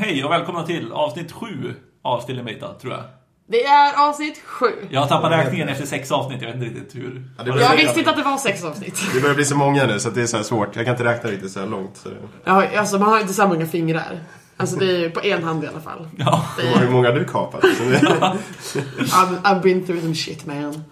[0.00, 3.02] Hej och välkomna till avsnitt 7 av Still Meta, tror jag.
[3.48, 4.66] Det är avsnitt sju.
[4.90, 7.24] Jag har tappat räkningen efter sex avsnitt, jag vet inte riktigt hur.
[7.38, 9.00] Ja, det Jag visste inte att det var sex avsnitt.
[9.14, 10.76] Det börjar bli så många nu så att det är så här svårt.
[10.76, 11.96] Jag kan inte räkna riktigt så här långt.
[11.96, 12.08] Så.
[12.44, 14.20] Ja, alltså man har inte så många fingrar.
[14.56, 16.08] Alltså det är ju på en hand i alla fall.
[16.16, 17.62] Ja, Det Hur är, många har du kapat?
[17.64, 20.84] I've, I've been through some shit man.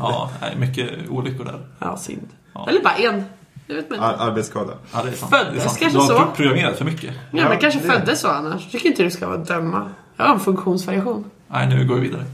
[0.00, 1.60] ja, mycket olyckor där.
[1.78, 2.28] Ja, synd.
[2.54, 2.66] Ja.
[2.68, 3.24] Eller bara en.
[3.66, 4.06] Det vet man inte.
[4.08, 4.72] Ar- Arbetsskada.
[4.92, 5.30] Ja, det är sant.
[5.32, 5.78] Föddes det är sant.
[5.78, 6.16] kanske du har så.
[6.16, 7.14] pro- programmerat för mycket.
[7.30, 8.70] Ja, men kanske det- föddes så annars.
[8.70, 9.90] Tycker inte du ska vara döma.
[10.16, 11.30] Jag har en funktionsvariation.
[11.48, 12.24] Nej, nu går vi vidare.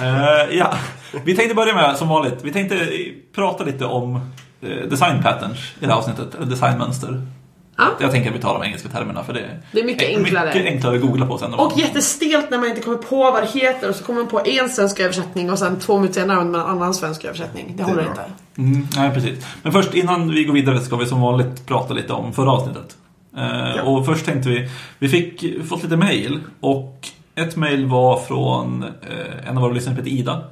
[0.00, 0.74] Eh, ja,
[1.24, 2.88] vi tänkte börja med, som vanligt, vi tänkte
[3.34, 4.16] prata lite om
[4.60, 7.22] eh, design patterns i det här avsnittet, eller designmönster.
[7.80, 7.86] Ja.
[8.00, 10.46] Jag tänker att vi talar de engelska termerna för det Det är mycket enklare.
[10.54, 11.54] mycket enklare att googla på sen.
[11.54, 14.40] Och jättestelt när man inte kommer på vad det heter och så kommer man på
[14.44, 17.74] en svensk översättning och sen två minuter senare använder man en annan svensk översättning.
[17.76, 18.10] Det håller bra.
[18.10, 18.24] inte.
[18.58, 19.46] Mm, nej, precis.
[19.62, 22.96] Men först innan vi går vidare ska vi som vanligt prata lite om förra avsnittet.
[23.36, 23.82] Eh, Ja.
[23.82, 24.68] Och först tänkte vi,
[24.98, 29.96] vi fick fått lite mail och ett mail var från eh, en av våra lyssnare
[29.96, 30.42] som heter Ida.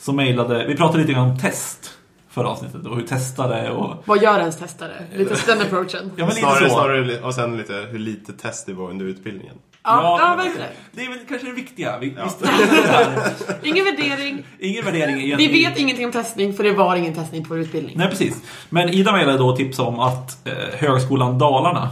[0.00, 1.90] Som mailade, vi pratade lite grann om test
[2.36, 4.02] förra avsnittet och hur testare och...
[4.04, 4.92] Vad gör ens testare?
[5.14, 6.10] Lite den approachen.
[6.16, 6.74] Ja, men lite Snarare, så.
[6.74, 9.54] snarare, och sen lite hur lite test det var under utbildningen.
[9.82, 10.68] Ja, ja, verkligen.
[10.92, 11.98] Det är väl kanske det viktiga.
[11.98, 12.30] Vi, Ja.
[13.62, 14.46] Ingen värdering.
[14.58, 17.94] Ingen värdering Vi vet ingenting om testning för det var ingen testning på vår utbildning.
[17.98, 18.42] Nej, precis.
[18.68, 21.90] Men Ida mejlade då tips om att eh, Högskolan Dalarna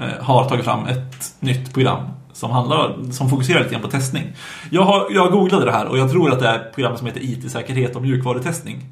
[0.00, 4.32] eh, har tagit fram ett nytt program som, handlar, som fokuserar lite grann på testning.
[4.70, 7.20] Jag, har, jag googlade det här och jag tror att det är programmet som heter
[7.20, 8.82] IT-säkerhet och mjukvarutestning.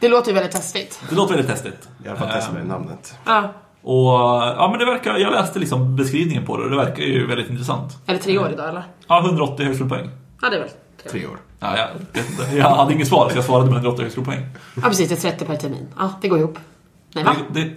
[0.00, 1.00] Det låter ju väldigt testigt.
[1.08, 1.88] Det låter väldigt testigt.
[2.04, 3.14] I alla fall Eh, testa med namnet.
[3.26, 3.52] Ja.
[3.82, 4.10] och
[4.56, 7.50] ja, men det verkar, jag läste liksom beskrivningen på det och det verkar ju väldigt
[7.50, 7.98] intressant.
[8.06, 8.82] Är det tre år idag eller?
[9.06, 10.10] Ja, 180 högskolepoäng.
[10.42, 10.68] Ja, det är väl
[11.10, 11.36] tre år.
[11.60, 12.56] Ja, jag vet inte.
[12.56, 14.46] Jag hade inget svar så jag svarade med 180 högskolepoäng.
[14.74, 15.08] Ja, precis.
[15.08, 15.88] Det är 30 per termin.
[15.98, 16.58] Ja, det går ihop.
[17.14, 17.36] Nej, va?
[17.52, 17.70] Det, det,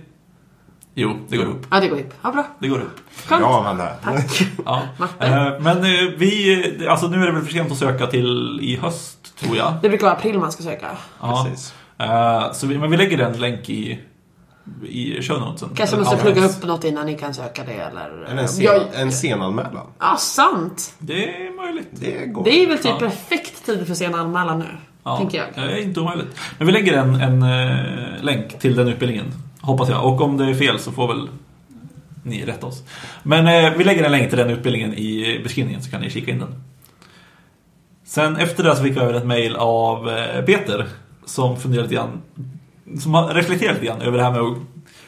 [0.94, 1.66] jo, det går ihop.
[1.72, 2.14] Ja, det går ihop.
[2.22, 2.46] Ja, bra.
[2.60, 2.92] Det går ihop.
[3.28, 3.42] Skönt.
[3.42, 3.88] Bra Amanda.
[4.04, 4.42] Tack.
[4.66, 4.82] Ja.
[5.20, 8.76] Eh, Men eh, vi, alltså nu är det väl för sent att söka till i
[8.76, 9.74] höst, tror jag.
[9.82, 10.88] Det brukar vara april man ska söka.
[11.22, 11.46] Ja.
[11.50, 11.74] Precis.
[12.04, 14.00] Eh, Så vi, men vi lägger en länk i,
[14.90, 15.70] i show notesen.
[15.76, 18.24] Kanske måste plugga upp något innan ni kan söka det eller...
[18.40, 19.88] En, sen, Jag- en senanmälan.
[20.00, 20.96] Ja, sant.
[21.00, 21.88] Det är möjligt.
[21.92, 22.44] Det går.
[22.44, 23.00] Det är väl typ Ja.
[23.00, 24.66] perfekt tid för sen anmälan nu.
[25.04, 25.48] Ja, Tänker jag.
[25.56, 26.40] Det är inte omöjligt.
[26.58, 29.26] Men vi lägger en, en eh, länk till den utbildningen,
[29.62, 30.06] hoppas jag.
[30.06, 31.30] Och om det är fel så får väl
[32.24, 32.84] ni rätta oss.
[33.24, 36.32] Men eh, vi lägger en länk till den utbildningen i beskrivningen så kan ni kika
[36.32, 36.64] in den.
[38.06, 40.10] Sen efter det så fick jag över ett mail av
[40.46, 40.88] Peter
[41.26, 42.22] som funderar lite grann,
[43.00, 44.56] som har reflekterat lite grann över det här med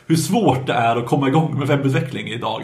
[0.08, 2.62] hur svårt det är att komma igång med webbutveckling idag.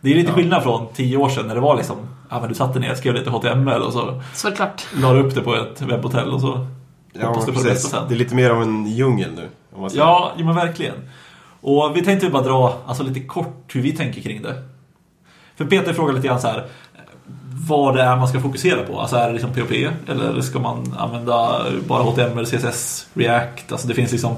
[0.00, 0.34] Det är lite Ja.
[0.34, 1.96] skillnad från tio år sedan när det var liksom,
[2.30, 4.86] ja men du satte ner, skrev lite HTML och så Såklart.
[4.96, 6.66] la du upp det på ett webbhotell och så
[7.12, 8.08] Ja, hoppas du på det bästa sen.
[8.08, 9.48] Det är lite mer av en djungel nu.
[9.74, 10.04] Om man säger.
[10.04, 10.94] Ja, jo, men verkligen.
[11.60, 14.62] Och vi tänkte bara dra alltså, lite kort hur vi tänker kring det.
[15.56, 16.66] För Peter frågar lite grann så här
[17.68, 19.00] vad det är man ska fokusera på.
[19.00, 19.70] Alltså är det liksom POP
[20.08, 23.72] eller ska man använda bara HTML, CSS, React?
[23.72, 24.36] Alltså det finns liksom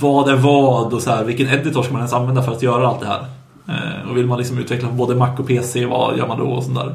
[0.00, 2.88] vad är vad och så här, vilken editor ska man ens använda för att göra
[2.88, 3.26] allt det här?
[3.68, 6.44] Eh, och vill man liksom utveckla på både Mac och PC, vad gör man då
[6.44, 6.94] och sånt där?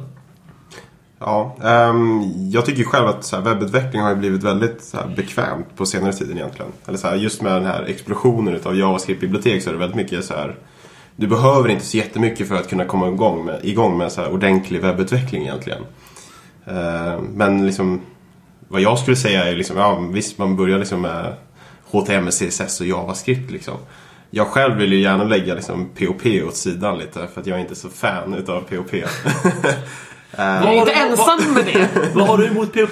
[1.20, 1.56] Ja,
[1.90, 5.68] um, jag tycker själv att så här, webbutveckling har ju blivit väldigt så här, bekvämt
[5.76, 6.72] på senare tiden egentligen.
[6.86, 10.26] Eller så här, just med den här explosionen av JavaScript-bibliotek så är det väldigt mycket
[10.26, 10.56] så här.
[11.20, 14.32] Du behöver inte så jättemycket för att kunna komma igång med, igång med så här
[14.32, 15.82] ordentlig webbutveckling egentligen.
[16.66, 18.02] Ehm, men liksom
[18.68, 21.34] vad jag skulle säga är liksom, ja visst man börjar liksom med
[21.92, 23.78] HTML, CSS och JavaScript liksom.
[24.30, 27.62] Jag själv vill ju gärna lägga liksom POP åt sidan lite för att jag är
[27.62, 28.94] inte så fan utav POP.
[30.38, 31.90] Jag är inte ensam med det.
[32.14, 32.90] Vad har du emot POP?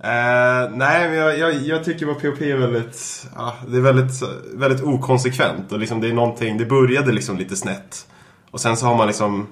[0.00, 4.22] Eh, nej, men jag, jag, jag tycker att POP är väldigt, ja, det är väldigt,
[4.54, 5.72] väldigt okonsekvent.
[5.72, 8.06] Och liksom det är någonting, det började liksom lite snett.
[8.50, 9.46] Och sen så har man liksom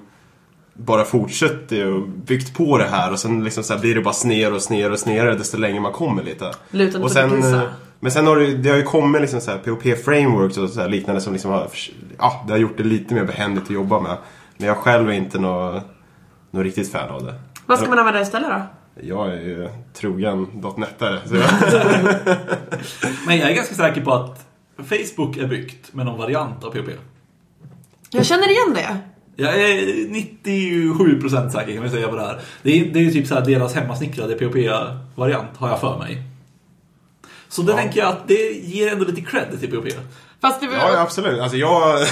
[0.73, 3.11] bara fortsatt det och byggt på det här.
[3.11, 5.91] Och sen liksom så blir det bara sner och sner och snedare desto längre man
[5.91, 6.51] kommer lite.
[6.71, 7.61] Lutande och sen, eh,
[7.99, 10.89] Men sen har det, det har ju kommit liksom så här POP-frameworks och så här
[10.89, 11.67] liknande som liksom har,
[12.17, 14.17] ja, det har gjort det lite mer behändigt att jobba med.
[14.57, 15.81] Men jag själv är inte någon,
[16.51, 17.33] någon riktigt fan av det.
[17.65, 18.61] Vad ska man använda istället då?
[19.01, 21.19] Jag är ju trogen .NETare.
[21.25, 21.43] Så jag,
[23.27, 24.45] Men jag är ganska säker på att
[24.89, 26.85] Facebook är byggt med någon variant av POP.
[28.09, 28.97] Jag känner igen det.
[29.43, 29.77] Jag är
[30.47, 32.39] 97% säker kan vi säga på det här.
[32.63, 36.21] Det är, det är ju typ så här deras hemmasnickrade POP-variant har jag för mig.
[37.49, 37.77] Så då Ja.
[37.77, 39.85] tänker jag att det ger ändå lite cred till POP.
[40.41, 40.73] Fast det var...
[40.75, 41.39] ja, ja, absolut.
[41.41, 41.99] Alltså jag...
[41.99, 42.07] jag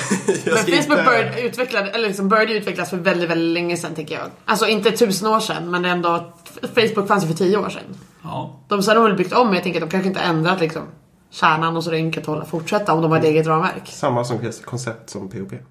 [0.45, 4.15] Men Facebook inte- började, utvecklade, eller liksom började utvecklas för väldigt, väldigt länge sedan tycker
[4.15, 4.23] jag.
[4.45, 6.33] Alltså inte tusen år sedan, men det är ändå...
[6.75, 7.81] Facebook fanns ju för tio år sedan.
[8.23, 8.59] Ja.
[8.69, 10.83] De sen har väl byggt om, men jag tänker att de kanske inte ändrat liksom
[11.31, 13.87] kärnan och så det är enkelt att hålla fortsätta om de har ett eget ramverk.
[13.87, 15.51] Samma som koncept som POP.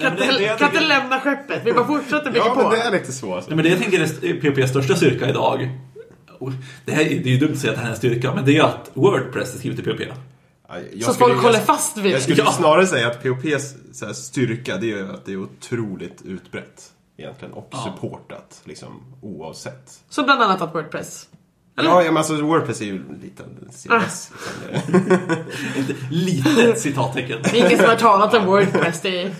[0.00, 1.62] Kan det- det inte, jag kan inte tycker- lämna skeppet.
[1.64, 2.62] Vi bara fortsätter bygga Ja, på.
[2.62, 3.50] men det är lite så alltså.
[3.50, 5.70] Nej, men det jag tänker är PPs största styrka idag.
[6.84, 8.34] Det, här, är- det är ju dumt att säga att det här är en styrka,
[8.34, 10.08] men det är ju att Wordpress är skrivet i.
[10.68, 12.22] Ja, jag Så skulle- folk håller fast vid Jag det.
[12.22, 12.52] skulle Ja.
[12.52, 16.91] snarare säga att POPs så här, styrka det är ju att det är otroligt utbrett.
[17.16, 17.54] Egentligen.
[17.54, 17.78] Och Ja.
[17.94, 18.60] supportat.
[18.64, 20.00] Liksom oavsett.
[20.08, 21.26] Så bland annat att Wordpress.
[21.78, 21.90] Eller?
[21.90, 24.30] Ja, men alltså Wordpress är ju en liten CMS.
[24.72, 24.94] liksom.
[25.76, 27.38] Ett litet citattecken.
[27.42, 29.00] Det är ingen som har talat om Wordpress.
[29.00, 29.34] Det är...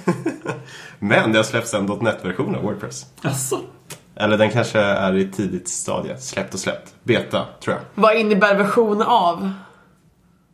[0.99, 3.07] Men det har släppts en .NET-version av Wordpress.
[3.23, 3.61] Jaså?
[4.15, 6.17] Eller den kanske är i tidigt stadie.
[6.19, 6.95] Släppt och släppt.
[7.03, 7.83] Beta, tror jag.
[8.03, 9.53] Vad innebär version av?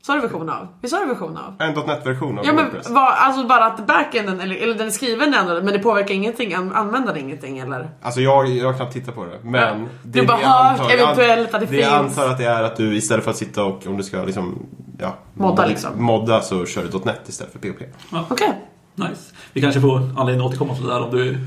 [0.09, 0.69] Sa du version av?
[0.81, 1.55] Vi sa du version av?
[1.59, 5.35] En .NET-version av Ja men vad, alltså bara att backenden, eller, eller den är skriven
[5.35, 7.91] ändå, men det påverkar ingenting, an, användaren ingenting eller?
[8.03, 9.39] Alltså jag, jag har knappt tittat på det.
[9.43, 9.61] Men...
[9.81, 9.87] Ja.
[10.03, 11.83] det Du bara hört jag- eventuellt att det det finns.
[11.83, 14.25] jag antar att det är att du istället för att sitta och om du ska
[14.25, 14.67] liksom...
[14.99, 15.91] Ja, Modda, liksom.
[16.05, 17.85] Modda så kör du .NET istället för PHP.
[18.31, 18.65] Okej.
[18.95, 19.35] Nice.
[19.53, 21.39] Vi kanske får anledning att återkomma till det där om du...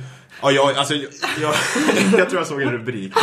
[0.42, 1.12] Ja, jag, alltså, jag,
[1.42, 1.54] jag,
[2.20, 3.14] jag tror jag såg en rubrik.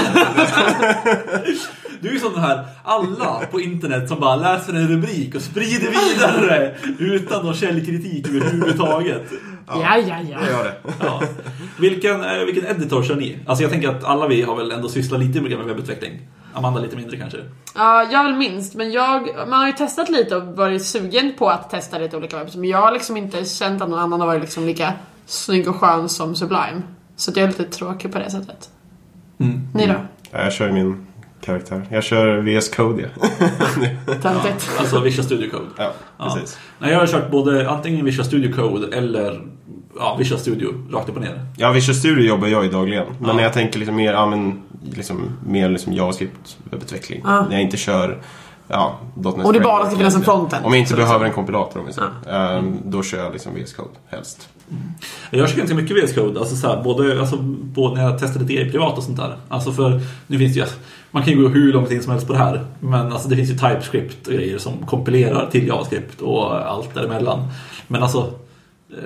[2.01, 5.89] Du är ju sån här, alla på internet som bara läser en rubrik och sprider
[5.89, 9.33] vidare utan någon källkritik överhuvudtaget.
[9.67, 10.39] Ja, ja, ja.
[10.41, 10.75] Jag gör det.
[11.01, 11.23] Ja.
[11.79, 13.39] Vilken, eh, vilken editor kör ni?
[13.47, 16.29] Alltså jag tänker att alla vi har väl ändå sysslat lite med webbutveckling.
[16.55, 17.39] Amanda lite mindre kanske.
[17.75, 21.51] Ja, jag vill minst, men jag, man har ju testat lite och varit sugen på
[21.51, 24.27] att testa lite olika webbs, men jag har liksom inte känt att någon annan har
[24.27, 24.93] varit liksom lika
[25.27, 26.83] snygg och skön som Sublime.
[27.19, 28.71] Så jag är lite tråkig på det sättet.
[29.41, 29.61] Mm.
[29.75, 29.95] Ni då?
[30.31, 31.07] Ja, Jag kör min
[31.41, 31.87] karaktär.
[31.91, 33.11] Jag kör VS Code,
[34.23, 34.31] ja.
[34.79, 35.65] Alltså Visual Studio Code.
[35.77, 35.93] ja.
[36.19, 36.35] Ja.
[36.35, 36.59] Precis.
[36.79, 39.41] Nej, jag har kört både antingen Visual Studio Code eller
[39.99, 41.47] ja, Visual Studio rakt upp och ner.
[41.57, 43.07] Ja, Visual Studio jobbar jag i dagligen.
[43.19, 43.35] Men Ja.
[43.37, 44.63] när jag tänker liksom mer, ja, men,
[44.95, 47.21] liksom, mer liksom JavaScript-webbutveckling.
[47.25, 47.43] Ja.
[47.45, 48.19] När jag inte kör
[48.69, 50.67] ja, .NET Och det bara ska finnas en frontend.
[50.67, 52.11] Om jag inte behöver en kompilator om vi säger.
[52.59, 54.49] Ehm, Då kör jag liksom VS Code helst.
[55.31, 58.45] Jag kör ganska mycket VS Code, alltså så här, både, alltså, både när jag testade
[58.45, 59.37] det i privat och sånt där.
[59.49, 60.67] Alltså för, nu finns det ju,
[61.11, 62.65] man kan ju gå hur långt in som helst på det här.
[62.81, 67.49] Men alltså det finns ju TypeScript och grejer som kompilerar till JavaScript och allt däremellan.
[67.87, 68.33] Men alltså,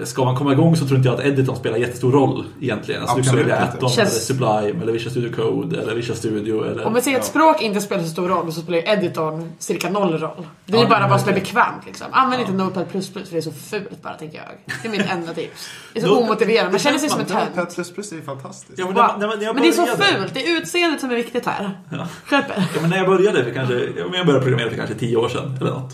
[0.05, 3.02] ska man komma igång så tror inte jag att editorn spelar jättestor roll egentligen.
[3.02, 3.64] Alltså du kan Absolut välja.
[3.69, 6.87] Atom Känns- eller Sublime eller Visual Studio Code eller Visual Studio eller...
[6.87, 7.31] Om vi säger att Ja.
[7.31, 10.46] språk inte spelar så stor roll så spelar ju editorn cirka noll roll.
[10.67, 12.06] Det är Ja, bara vad som är bekvämt liksom.
[12.11, 14.46] Använd inte Notepad++ för det är så fult bara tänker jag.
[14.82, 15.69] Det är mitt enda tips.
[15.93, 17.76] Det är så omotiverat, man det känner sig som en man- tönt.
[17.76, 18.79] Notepad++ är ju fantastiskt.
[18.79, 19.05] Ja, men, Wow.
[19.19, 21.14] när, när, när jag Men det är så började- fult, det är utseendet som är
[21.14, 21.79] viktigt här.
[21.90, 22.06] Ja.
[22.26, 22.44] Skärp.
[22.56, 25.29] Ja, men när jag började för kanske, ja, jag började programmera för kanske tio år
[25.29, 25.93] sedan eller något.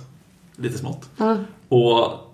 [0.56, 1.08] Lite smått.
[1.20, 1.38] Mm.
[1.68, 2.27] Och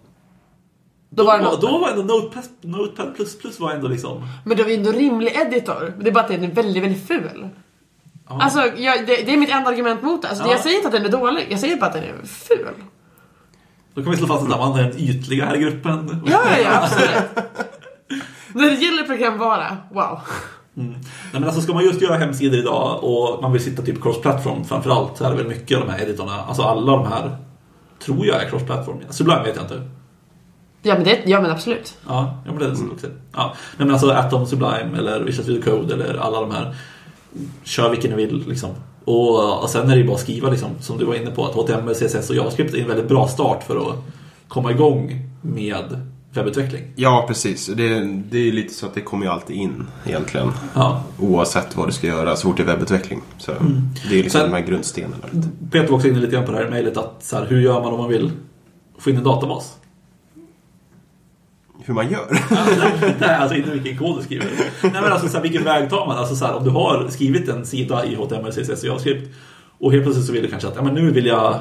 [1.15, 1.61] Då var det då, något.
[1.61, 4.29] då var ändå Notepad, Notepad++ var ändå liksom...
[4.45, 5.93] Men det är ju ändå rimlig editor.
[6.01, 7.49] Det är bara att den är väldigt, väldigt ful.
[8.29, 8.43] Ja.
[8.43, 10.29] Alltså, jag, det, det är mitt enda argument mot det.
[10.29, 10.51] Alltså, Ja.
[10.51, 12.75] Jag säger inte att den är dålig, jag säger bara att den är ful.
[13.95, 16.23] Då kan vi slå fast att Amanda är den ytliga här i gruppen.
[16.27, 17.47] Ja, ja, ja, absolut.
[18.55, 20.19] När det gäller programvara, wow.
[20.75, 20.97] Nej,
[21.33, 25.17] men alltså ska man just göra hemsidor idag och man vill sitta typ cross-platform framförallt
[25.17, 27.37] så är det väl mycket av de här editorna, alltså alla de här
[28.05, 29.01] tror jag är cross-platform.
[29.11, 29.91] Sublime vet jag inte.
[30.87, 31.95] Ja men, det, ja, men absolut.
[32.09, 33.07] Ja, ja men det är så också.
[33.33, 33.55] Ja.
[33.77, 36.75] Nej, men alltså Atom, Sublime eller Visual Studio Code eller alla de här.
[37.63, 38.71] Kör vilken ni vill liksom.
[39.05, 41.47] Och, och sen är det ju bara att skriva liksom, som du var inne på,
[41.47, 43.97] att HTML, CSS och JavaScript är en väldigt bra start för att
[44.49, 46.01] komma igång med
[46.31, 46.83] webbutveckling.
[46.97, 47.67] Ja, precis.
[47.67, 47.89] Det,
[48.31, 50.53] det är ju lite så att det kommer ju alltid in egentligen.
[50.75, 51.03] Ja.
[51.19, 53.20] Oavsett vad du ska göra så fort det är webbutveckling.
[53.39, 53.53] Så
[54.08, 55.25] det är liksom Sen- de här grundstenarna.
[55.70, 57.61] Peter var också inne lite grann på det här i mejlet att så här, hur
[57.61, 58.32] gör man om man vill
[58.99, 59.77] få in en databas?
[61.86, 62.26] Hur man gör.
[63.20, 64.46] Nej, alltså inte vilken kod du skriver.
[64.82, 66.19] Nej, men alltså, så här, vilken väg tar man?
[66.19, 69.34] Alltså, så här, om du har skrivit en sida i HTML, CSS och JavaScript
[69.79, 71.60] och helt plötsligt så vill du kanske att ja, men nu vill jag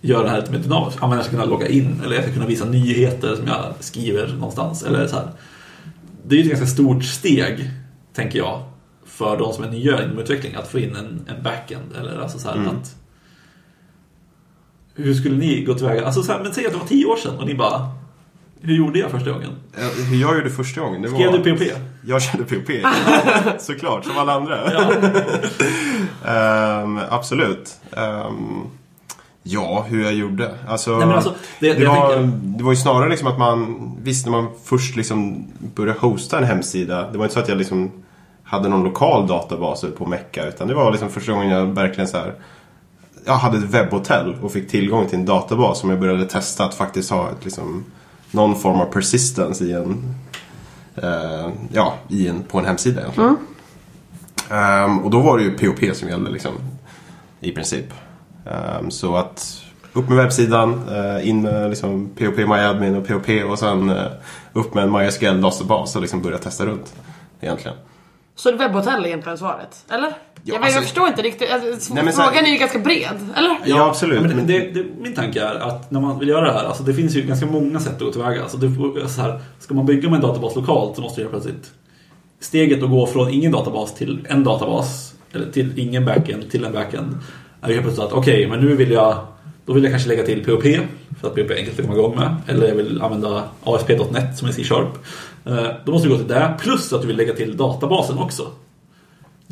[0.00, 1.02] göra det här med dynamiskt.
[1.02, 4.82] Användaren ska kunna logga in eller jag ska kunna visa nyheter som jag skriver någonstans.
[4.82, 5.28] Eller så här.
[6.26, 7.70] Det är ju ett ganska stort steg,
[8.14, 8.62] tänker jag,
[9.06, 11.96] för de som är nya inom utveckling att få in en, en backend.
[12.00, 12.68] Eller alltså så här, Mm.
[12.68, 12.96] att,
[14.94, 16.06] hur skulle ni gå tillväga?
[16.06, 17.90] Alltså, så här, men säg att det var tio år sedan och ni bara
[18.62, 19.48] hur gjorde jag första gången?
[20.10, 21.18] Hur jag gjorde första gången, det var...
[21.18, 21.68] Skrev du POP?
[22.06, 22.70] Jag körde POP.
[23.60, 24.58] Såklart, som alla andra.
[26.26, 27.76] Ehm, absolut.
[27.96, 28.60] Ehm,
[29.42, 30.54] ja, hur jag gjorde.
[30.68, 34.26] Alltså, Nej, alltså, det- det, var, tänker- det var ju snarare liksom att man, visst
[34.26, 37.10] när man först liksom började hosta en hemsida.
[37.12, 37.90] Det var inte så att jag liksom
[38.44, 40.46] hade någon lokal databas på Mecca.
[40.48, 42.34] Utan det var liksom första gången jag verkligen så här.
[43.24, 46.74] Jag hade ett webbhotell och fick tillgång till en databas som jag började testa att
[46.74, 47.84] faktiskt ha ett liksom
[48.32, 50.14] någon form av persistence i en
[50.96, 53.36] eh, ja, i en, på en hemsida egentligen.
[54.50, 56.52] Ehm, och då var det ju POP som gällde liksom.
[57.40, 57.86] I princip.
[58.46, 59.62] Ehm, så att
[59.92, 64.06] upp med webbsidan, eh, in med liksom POP MyAdmin och POP och sen eh,
[64.52, 66.94] upp med en MySQL databas och liksom börja testa runt.
[67.40, 67.76] Egentligen.
[68.34, 69.84] Så är webbhotell egentligen svaret?
[69.90, 70.14] Eller?
[70.44, 71.50] Jag, vet, alltså- jag förstår inte riktigt.
[71.50, 73.56] Alltså, Nej, frågan här- är ju ganska bred, eller?
[73.64, 74.20] Ja, absolut.
[74.30, 76.82] Ja, men det, det, min tanke är att när man vill göra det här, alltså
[76.82, 78.42] det finns ju ganska många sätt att gå tillväga.
[78.42, 81.30] Alltså det, så här, ska man bygga med en databas lokalt så måste du göra
[81.30, 81.70] plötsligt
[82.40, 86.72] steget att gå från ingen databas till en databas, eller till ingen backend till en
[86.72, 87.18] backend,
[87.60, 89.16] är ju plötsligt att okej, men nu vill jag
[89.66, 90.62] då vill jag kanske lägga till POP
[91.20, 92.36] för att POP är enkelt att komma igång med.
[92.48, 94.88] Eller jag vill använda ASP.NET som är C-sharp.
[95.44, 98.46] Eh, Då måste du gå till det, plus att du vill lägga till databasen också.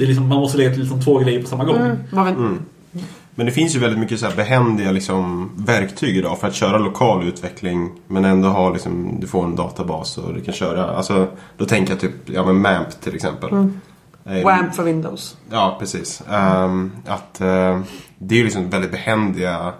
[0.01, 1.77] Det är liksom, man måste lägga till liksom två grejer på samma gång.
[1.77, 1.97] Mm,
[2.93, 3.03] vet,
[3.35, 6.79] Men det finns ju väldigt mycket så här behändiga liksom, verktyg idag för att köra
[6.79, 11.29] lokal utveckling men ändå ha liksom, du får en databas och du kan köra, alltså
[11.57, 13.53] då tänker jag typ, ja men MAMP till exempel.
[14.25, 15.37] Eh, WAMP för Windows.
[15.51, 16.23] Ja, precis.
[16.31, 17.81] Ehm, att eh,
[18.19, 19.73] det är ju liksom väldigt behändiga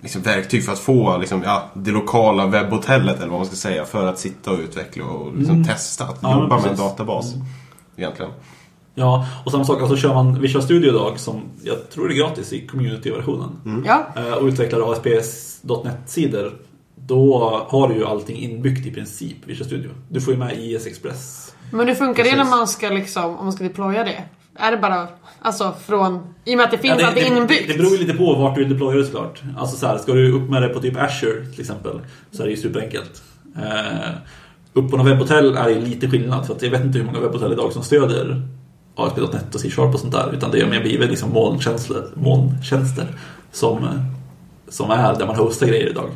[0.00, 3.84] liksom, verktyg för att få liksom, ja, det lokala webbhotellet eller vad man ska säga
[3.84, 7.34] för att sitta och utveckla och liksom, testa att Ja, jobba med en databas.
[7.96, 8.32] Egentligen.
[9.00, 12.52] Ja, och samma sak, alltså kör man Visual Studio idag som jag tror är gratis
[12.52, 14.06] i community-versionen Ja.
[14.16, 16.52] eh, och utvecklar ASP.NET-sidor
[17.06, 17.38] då
[17.68, 19.90] har du ju allting inbyggt i princip Visual Studio.
[20.08, 21.54] Du får ju med IS Express.
[21.72, 22.50] Men hur funkar det när Precis.
[22.50, 24.22] man ska liksom, om man ska deploya det?
[24.56, 25.08] Är det bara,
[25.42, 27.68] alltså från, i och med att det finns Ja, allt inbyggt?
[27.68, 29.42] Det beror ju lite på vart du vill deploya det såklart.
[29.58, 32.46] Alltså så här, ska du upp med det på typ Azure till exempel så är
[32.46, 33.22] det ju superenkelt.
[33.56, 34.10] Eh,
[34.72, 37.20] upp på något webbhotell är det lite skillnad för att jag vet inte hur många
[37.20, 38.42] webbhotell idag som stöder
[38.94, 43.06] ASP.NET och C-sharp och sånt där utan det har mer blivit liksom molntjänster, molntjänster
[43.52, 44.04] som, eh,
[44.68, 46.10] som är där man hostar grejer idag.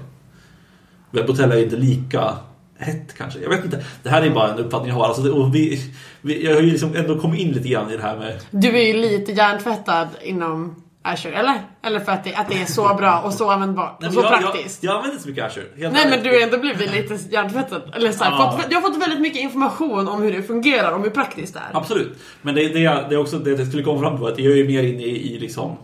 [1.11, 2.35] Webhotell är inte lika
[2.78, 3.40] hett kanske.
[3.40, 3.85] Jag vet inte.
[4.02, 5.09] Det här är bara en uppfattning jag har.
[5.09, 8.02] Alltså och vi, vi, jag har ju liksom ändå kommit in lite grann i det
[8.02, 11.62] här med Du är ju lite hjärntvättad inom Azure, eller?
[11.82, 14.20] Eller för att det, att det är så bra och så användbart Nej, och så
[14.20, 14.82] jag, praktiskt?
[14.82, 15.66] Jag, jag använder inte så mycket Azure.
[15.76, 17.82] Helt Nej men du har ändå blivit lite hjärntvättad.
[17.94, 18.52] Eller så här, Ja.
[18.58, 21.61] fått, du har fått väldigt mycket information om hur det fungerar, om hur praktiskt det
[21.61, 21.76] är.
[21.76, 22.18] Absolut.
[22.42, 24.56] Men det, det, det är också det jag skulle komma fram till att jag är
[24.56, 25.76] ju mer inne i, i liksom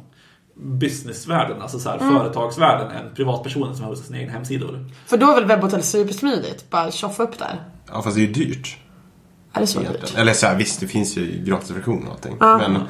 [0.55, 2.19] businessvärlden, alltså så här, Mm.
[2.19, 4.85] företagsvärlden än privatpersoner som hostar sina egna hemsidor.
[5.07, 6.71] För då är väl webbhotell supersmidigt?
[6.71, 7.63] Bara tjoffa upp där.
[7.93, 8.77] Ja, fast det är ju dyrt.
[9.53, 10.15] Är det så dyrt?
[10.17, 12.37] Eller så här, visst, det finns ju gratisversion och allting.
[12.41, 12.59] Ja.
[12.59, 12.83] Men,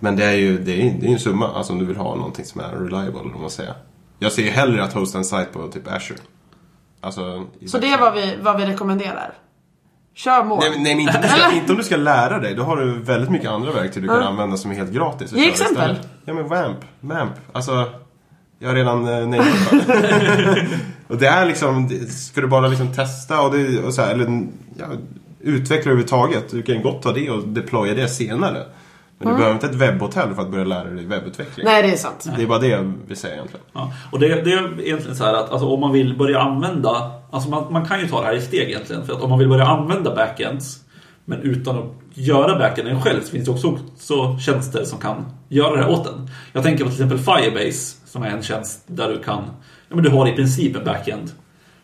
[0.00, 2.14] men det är ju det är, det är en summa, alltså om du vill ha
[2.14, 3.74] någonting som är reliable, om man säger.
[4.18, 6.18] Jag ser ju hellre att hosta en sajt på typ Azure.
[7.00, 9.34] Alltså, Så det är vad vi, vad vi rekommenderar?
[10.14, 10.58] Kör mål.
[10.60, 12.54] Nej, nej men inte om, du ska, inte om du ska lära dig.
[12.54, 15.32] Då har du väldigt mycket andra verktyg du kan använda som är helt gratis.
[15.32, 15.90] Ge exempel.
[15.90, 16.08] istället.
[16.24, 17.32] Ja men WAMP, MAMP.
[17.52, 17.90] Alltså,
[18.58, 20.66] jag har redan eh, det.
[21.08, 24.46] Och det är liksom, ska du bara liksom testa och, det, och så här, eller
[24.78, 24.86] ja,
[25.40, 26.50] utveckla överhuvudtaget.
[26.50, 28.66] Du kan gott ta det och deploya det senare.
[29.18, 31.66] Men du behöver inte ett webbhotell för att börja lära dig webbutveckling.
[31.66, 32.28] Nej, det är sant.
[32.36, 33.66] Det är bara det jag vill säga egentligen.
[33.72, 33.92] Ja.
[34.12, 37.50] Och det, det är egentligen så här att alltså, om man vill börja använda, alltså
[37.50, 39.06] man, man kan ju ta det här i steg egentligen.
[39.06, 40.84] För att om man vill börja använda backends
[41.24, 45.76] men utan att göra backenden själv så finns det också, också tjänster som kan göra
[45.76, 46.30] det åt en.
[46.52, 49.42] Jag tänker på till exempel Firebase som är en tjänst där du kan,
[49.88, 51.32] ja men du har i princip en backend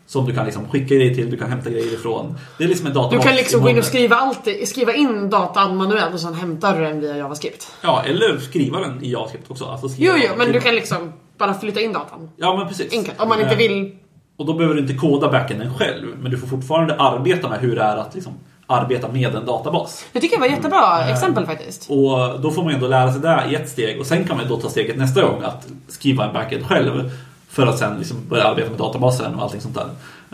[0.06, 2.38] som du kan liksom skicka grejer till, du kan hämta grejer ifrån.
[2.58, 3.24] Det är liksom en Du databas.
[3.24, 6.84] kan liksom gå in och skriva, allt, skriva in datan manuellt och sen hämtar du
[6.84, 7.66] den via JavaScript.
[7.82, 9.64] Ja, eller skriva den i JavaScript också.
[9.64, 12.30] Alltså Jo, jo, men du kan liksom bara flytta in datan.
[12.36, 12.92] Ja, men precis.
[12.92, 13.20] Enkelt.
[13.20, 13.96] Om man inte Eh, vill...
[14.36, 17.76] Och då behöver du inte koda backenden själv, men du får fortfarande arbeta med hur
[17.76, 18.32] det är att liksom
[18.66, 20.04] arbeta med en databas.
[20.12, 21.90] Det tycker jag var ett jättebra exempel faktiskt.
[21.90, 24.48] Och då får man ändå lära sig det i ett steg och sen kan man
[24.48, 27.10] då ta steget nästa gång att skriva en backend själv
[27.54, 29.88] för att sen liksom börja arbeta med databasen och allting sånt där.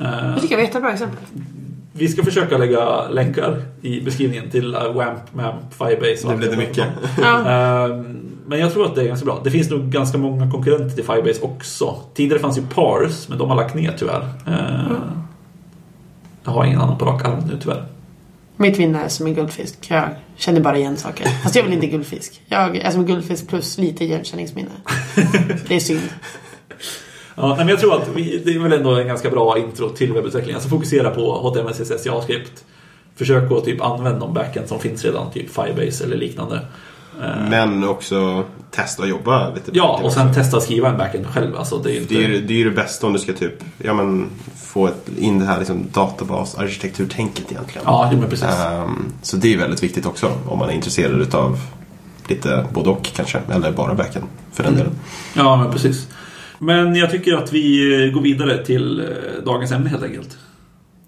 [0.04, 1.18] Eh, Det tycker jag var jättebra exempel.
[1.92, 6.48] Vi ska försöka lägga länkar i beskrivningen till uh, WAMP, MAMP, Firebase och Det blir
[6.48, 6.86] allt det mycket.
[7.18, 8.04] Eh,
[8.46, 9.40] Men jag tror att det är ganska bra.
[9.44, 11.96] Det finns nog ganska många konkurrenter till Firebase också.
[12.14, 14.28] Tidigare fanns ju Parse, men de har lagt ner tyvärr.
[14.46, 14.96] Eh,
[16.44, 17.84] Jag har ingen annan på rak arm nu tyvärr.
[18.56, 19.86] Mitt vinne är som en guldfisk.
[19.90, 21.26] Jag känner bara igen saker.
[21.42, 22.42] Fast jag vill inte guldfisk.
[22.48, 24.70] Jag är som en guldfisk plus lite igenkänningsminne.
[25.68, 26.00] Det är synd.
[27.34, 30.12] Ja, men jag tror att vi, det är väl ändå en ganska bra intro till
[30.12, 30.54] webbutveckling.
[30.54, 32.64] Alltså fokusera på HTML, CSS, JavaScript.
[33.16, 36.60] Försök att typ använda de backend som finns redan, typ Firebase eller liknande.
[37.22, 39.70] Eh, Men också testa att jobba lite.
[39.74, 40.40] Ja, och sen också.
[40.40, 41.56] testa att skriva en backend själv.
[41.56, 42.14] Alltså, det är inte...
[42.14, 45.08] Det är, det är ju det bästa om du ska typ, ja men, få ett,
[45.18, 47.82] in det här liksom databas-arkitekturtänket egentligen.
[47.86, 48.48] Ja, men precis.
[48.48, 51.58] Ehm, så det är väldigt viktigt också om man är intresserad utav
[52.28, 54.92] lite både och kanske, eller bara backend för den delen.
[55.34, 56.08] Ja, men precis.
[56.62, 59.06] Men jag tycker att vi eh, går vidare till eh,
[59.44, 60.38] dagens ämne helt enkelt.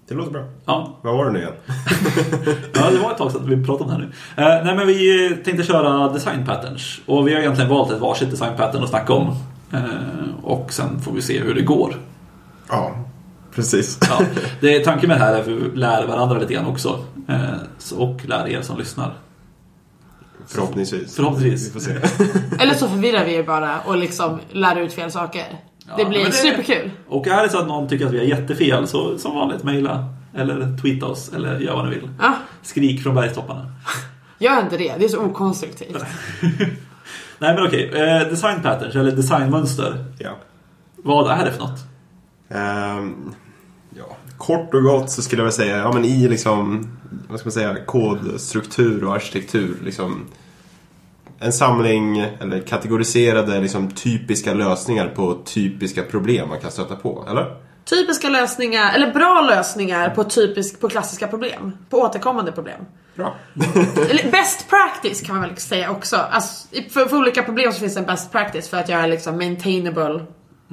[0.07, 0.43] Det låter bra.
[0.65, 1.53] Ja, Vad var det nu igen?
[2.73, 4.43] ja det var ett tag sedan vi pratade om det här nu.
[4.43, 7.01] Eh, nej, men vi tänkte köra design patterns.
[7.05, 9.35] Och vi har egentligen valt ett varsitt design pattern att snacka om.
[9.73, 11.95] Eh, och sen får vi se hur det går.
[12.69, 12.95] Ja,
[13.55, 13.99] precis.
[14.09, 14.25] Ja,
[14.59, 16.99] det, tanken med det här är att vi lär varandra lite grann också.
[17.27, 19.13] Eh, och lär er som lyssnar.
[20.47, 21.15] Förhoppningsvis.
[21.15, 21.67] Förhoppningsvis.
[21.67, 21.91] Vi får se.
[22.63, 25.43] Eller så förvirrar vi er bara och liksom lär ut fel saker.
[25.95, 26.91] det Ja, blir men det- superkul.
[27.07, 30.05] Och är det så att någon tycker att vi har jättefel så som vanligt mejla.
[30.35, 31.33] Eller tweeta oss.
[31.35, 32.09] Eller gör vad ni vill.
[32.21, 33.71] Ja, Skrik från bergstopparna.
[34.39, 34.93] gör inte det.
[34.99, 35.97] Det är så okonstruktivt.
[37.39, 37.91] Nej men okej.
[37.93, 40.05] Eh, design patterns eller designmönster.
[40.19, 40.37] Ja.
[40.95, 41.79] Vad är det för något?
[42.47, 42.99] Ja.
[44.45, 46.87] Kort och gott så skulle jag vilja säga, ja men i liksom,
[47.29, 49.77] vad ska man säga, kodstruktur och arkitektur.
[49.83, 50.25] Liksom,
[51.39, 57.55] en samling, eller kategoriserade liksom, typiska lösningar på typiska problem man kan stöta på, eller?
[57.85, 61.77] Typiska lösningar, eller bra lösningar på, typisk, på klassiska problem.
[61.89, 62.79] På återkommande problem.
[63.15, 63.35] Bra.
[64.09, 66.15] Eller best practice kan man väl säga också.
[66.15, 69.37] Alltså, för, för olika problem så finns det en best practice för att göra liksom
[69.37, 70.25] maintainable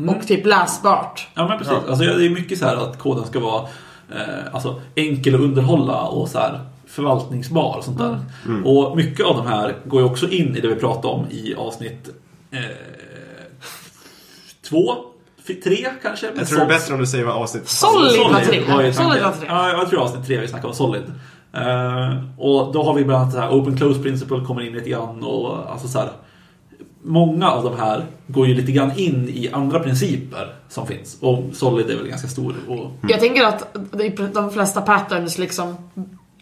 [0.09, 1.29] och typ läsbart.
[1.35, 1.73] Ja men precis.
[1.73, 3.63] Alltså, det är mycket så här att koden ska vara
[4.11, 8.19] eh, alltså, enkel att underhålla och så här förvaltningsbar och sånt där.
[8.65, 11.55] Och mycket av de här går ju också in i det vi pratade om i
[11.55, 12.09] avsnitt
[12.51, 12.61] eh,
[14.69, 14.95] två,
[15.65, 16.27] tre kanske.
[16.37, 17.69] Jag tror det är bättre om du säger vad avsnitt...
[17.69, 18.61] Solid var tre.
[18.61, 19.47] var Solid var tre.
[19.49, 21.03] Ja, jag tror avsnitt tre vi snackade om Solid.
[21.53, 24.91] Eh, och då har vi bland annat det här Open Close Principle kommer in lite
[24.91, 26.11] grann och alltså så här.
[27.03, 31.19] Många av de här går ju lite grann in i andra principer som finns.
[31.21, 32.55] Och Solid är väl ganska stor.
[32.69, 33.77] Och, Jag tänker att
[34.35, 35.77] de flesta patterns liksom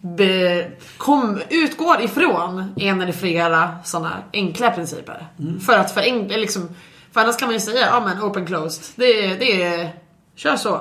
[0.00, 5.27] be, kom, utgår ifrån en eller flera sådana enkla principer.
[5.67, 6.69] För att förenkla, liksom,
[7.12, 9.91] för annars kan man ju säga, ja men open closed, det, det är,
[10.37, 10.81] kör så.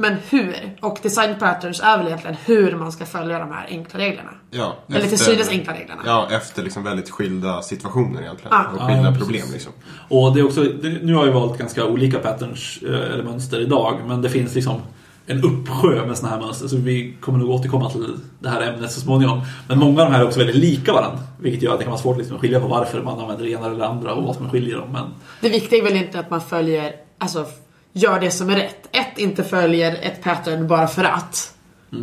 [0.00, 0.76] Men hur?
[0.80, 4.30] Och design patterns är väl egentligen hur man ska följa de här enkla reglerna.
[4.50, 6.02] Ja, Eller till synes enkla reglerna.
[6.06, 8.52] Ja, efter liksom väldigt skilda situationer egentligen.
[8.52, 8.64] Ah.
[8.74, 9.72] Och skilda Ja, problem liksom.
[10.08, 10.60] och det är också,
[11.02, 13.98] nu har jag valt ganska olika patterns eh, eller mönster idag.
[14.06, 14.80] Men det finns liksom
[15.26, 16.68] en uppsjö med såna här mönster.
[16.68, 19.40] Så vi kommer nog återkomma till det här ämnet så småningom.
[19.68, 21.18] Men många av de här är också väldigt lika varandra.
[21.40, 23.50] Vilket gör att det kan vara svårt liksom att skilja på varför man använder det
[23.50, 24.92] ena eller det andra och vad som skiljer dem.
[24.92, 25.04] Men
[25.40, 27.46] Det viktiga är väl inte att man följer, alltså
[27.92, 28.88] gör det som är rätt.
[28.92, 31.54] Ett, inte följer ett pattern bara för att.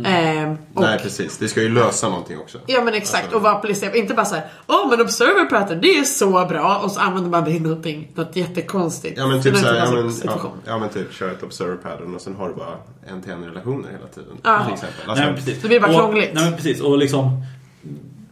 [0.04, 1.38] Ehm, och, Nej, precis.
[1.38, 2.58] Det ska ju lösa någonting också.
[2.66, 3.96] Ja men exakt, Alltså- och vara applicerad.
[3.96, 6.80] Inte bara såhär, åh men observer pattern, det är så bra.
[6.84, 9.18] Och så använder man det i någonting, något jättekonstigt.
[9.18, 12.20] Ja men typ såhär, ja, men, ja, ja men typ kör ett observer pattern och
[12.20, 14.38] sen har du bara en till en relationer hela tiden.
[14.42, 14.64] Ja.
[14.64, 15.10] Till exempel.
[15.10, 15.62] Alltså, nej, men precis.
[15.62, 16.30] det blir bara och, krångligt.
[16.34, 16.80] Nej, men precis.
[16.80, 17.42] Och liksom,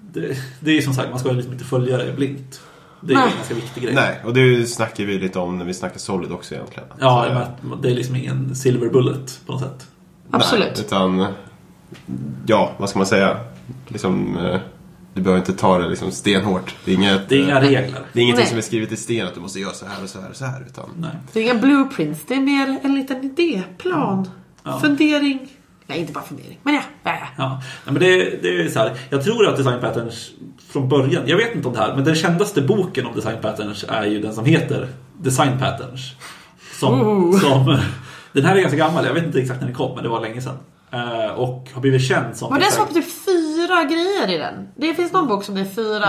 [0.00, 2.60] det, det är ju som sagt, man ska liksom inte följa det blint.
[3.06, 3.30] Det är Nej.
[3.30, 3.94] en ganska viktig grej.
[3.94, 6.88] nej, och det snackar vi lite om när vi snackar Solid också egentligen.
[7.00, 9.86] Ja, Så, det är liksom ingen silver bullet på något sätt.
[10.30, 10.72] Absolut.
[10.76, 11.26] Nej, utan,
[12.46, 13.36] ja, vad ska man säga?
[13.88, 14.60] Liksom, eh,
[15.14, 16.74] du behöver inte ta det liksom stenhårt.
[16.84, 17.28] Det är inget...
[17.28, 18.00] Det är inga eh, regler.
[18.12, 18.48] Det är ingenting Nej.
[18.48, 20.36] som är skrivet i sten att du måste göra så här och så här och
[20.36, 20.64] så här.
[20.66, 21.10] Utan, Nej.
[21.32, 24.28] Det är inga blueprints, det är mer en liten idéplan.
[24.62, 24.78] Ja.
[24.80, 25.48] Fundering.
[25.87, 26.59] Nej, inte bara fundering.
[26.62, 27.62] Men ja, ja, ja.
[27.85, 28.97] Men det, det är så här.
[29.11, 30.31] Jag tror att Design Patterns
[30.68, 33.85] från början, jag vet inte om det här, men den kändaste boken om Design Patterns
[33.88, 36.12] är ju den som heter Design Patterns.
[36.73, 37.40] Som, Ooh.
[37.40, 37.79] som,
[38.33, 40.20] den här är ganska gammal, jag vet inte exakt när den kom, men det var
[40.20, 40.57] länge sedan.
[40.90, 42.51] Eh, och har blivit känd som...
[42.51, 43.05] Var så på typ
[43.66, 44.68] fyra grejer i den?
[44.77, 46.07] Det finns någon bok som det är fyra...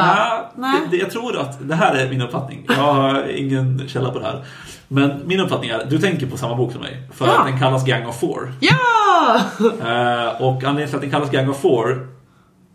[0.55, 2.65] Nej, det, jag tror att det här är min uppfattning.
[2.67, 4.43] Jag har ingen källa på det här.
[4.87, 7.07] Men min uppfattning är, du tänker på samma bok som mig.
[7.13, 7.39] För Ja.
[7.39, 8.53] att den kallas Gang of Four.
[8.61, 8.75] Ja!
[9.59, 12.07] Eh, och anledningen till att den kallas Gang of Four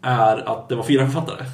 [0.02, 1.44] är att det var fyra författare.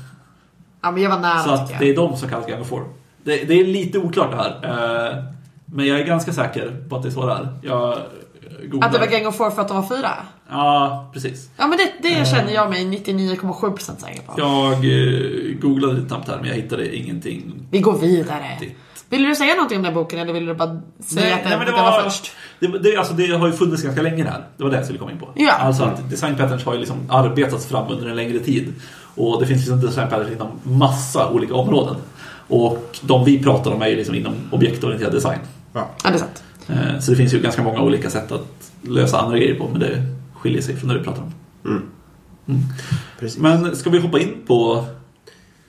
[0.82, 2.84] Ja men jag var nära Så att det är de som kallas Gang of Four.
[3.24, 4.60] Det, det är lite oklart det här.
[5.08, 5.24] eh,
[5.66, 7.48] men jag är ganska säker på att det är så det är.
[7.62, 7.96] Jag
[8.70, 8.86] googlar.
[8.88, 10.10] Att det var Gang of Four för att de var fyra?
[10.50, 11.50] Ja, precis.
[11.56, 14.34] Ja men det, det känner jag mig 99,7% säker på.
[14.36, 17.66] Jag eh, googlade lite snabbt här men jag hittade ingenting.
[17.70, 18.42] Vi går vidare.
[18.60, 18.78] Riktigt.
[19.08, 21.58] Vill du säga någonting om den boken eller vill du bara säga att den, nej,
[21.58, 22.30] men det var var, först?
[22.60, 24.44] det, det, alltså, det har ju funnits ganska länge här.
[24.56, 25.28] Det var det jag skulle komma in på.
[25.36, 25.52] Ja.
[25.52, 28.74] Alltså att design patterns har ju liksom arbetats fram under en längre tid.
[29.14, 31.96] Och det finns liksom design patterns inom massa olika områden.
[32.48, 35.38] Och de vi pratar om är ju liksom inom objektorienterad design.
[35.72, 35.88] ja.
[36.04, 36.42] Ja, det är sant.
[36.68, 38.46] Eh, Så det finns ju ganska många olika sätt att
[38.82, 40.02] lösa andra grejer på, men det
[40.40, 41.32] skiljer sig från det vi pratar om.
[43.18, 43.38] Precis.
[43.38, 44.84] Men ska vi hoppa in på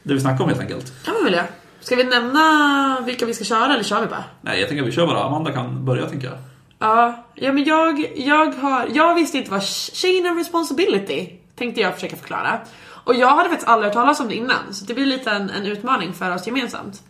[0.04, 1.06] det vi snackar om helt enkelt?
[1.06, 1.46] kan man väl göra.
[1.80, 4.24] Ska vi nämna vilka vi ska köra eller kör vi bara?
[4.42, 5.24] Nej, jag tänker att vi kör bara.
[5.24, 6.38] Amanda kan börja, tänker jag.
[6.80, 11.94] Ja, ja men jag, jag har, jag visste inte vad chain of responsibility tänkte jag
[11.94, 12.60] försöka förklara.
[12.88, 15.50] Och jag hade faktiskt aldrig hört talas om det innan, så det blir lite en,
[15.50, 17.04] en utmaning för oss gemensamt.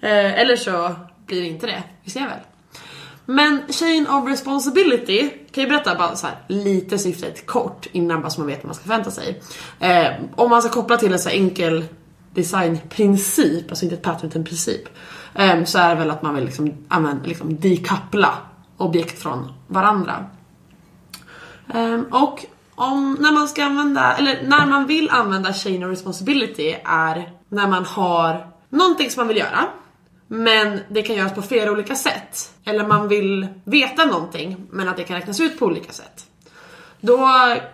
[0.00, 0.94] Eh, eller så
[1.26, 2.38] blir det inte det, vi ser väl.
[3.26, 8.30] Men chain of responsibility, kan ju berätta bara så här, lite syftet kort innan bara
[8.30, 9.42] så man vet vad man ska förvänta sig.
[9.80, 10.06] Eh,
[10.36, 11.84] om man ska koppla till en så här enkel
[12.34, 14.88] designprincip, alltså inte ett pattern utan en princip,
[15.34, 18.34] Eh, så är det väl att man vill liksom, använda, liksom dekappla
[18.76, 20.24] objekt från varandra.
[21.74, 26.76] Eh, och om, när man ska använda, eller när man vill använda chain of responsibility
[26.84, 29.64] är när man har någonting som man vill göra
[30.34, 32.50] men det kan göras på flera olika sätt.
[32.64, 36.26] Eller man vill veta någonting men att det kan räknas ut på olika sätt.
[37.00, 37.28] Då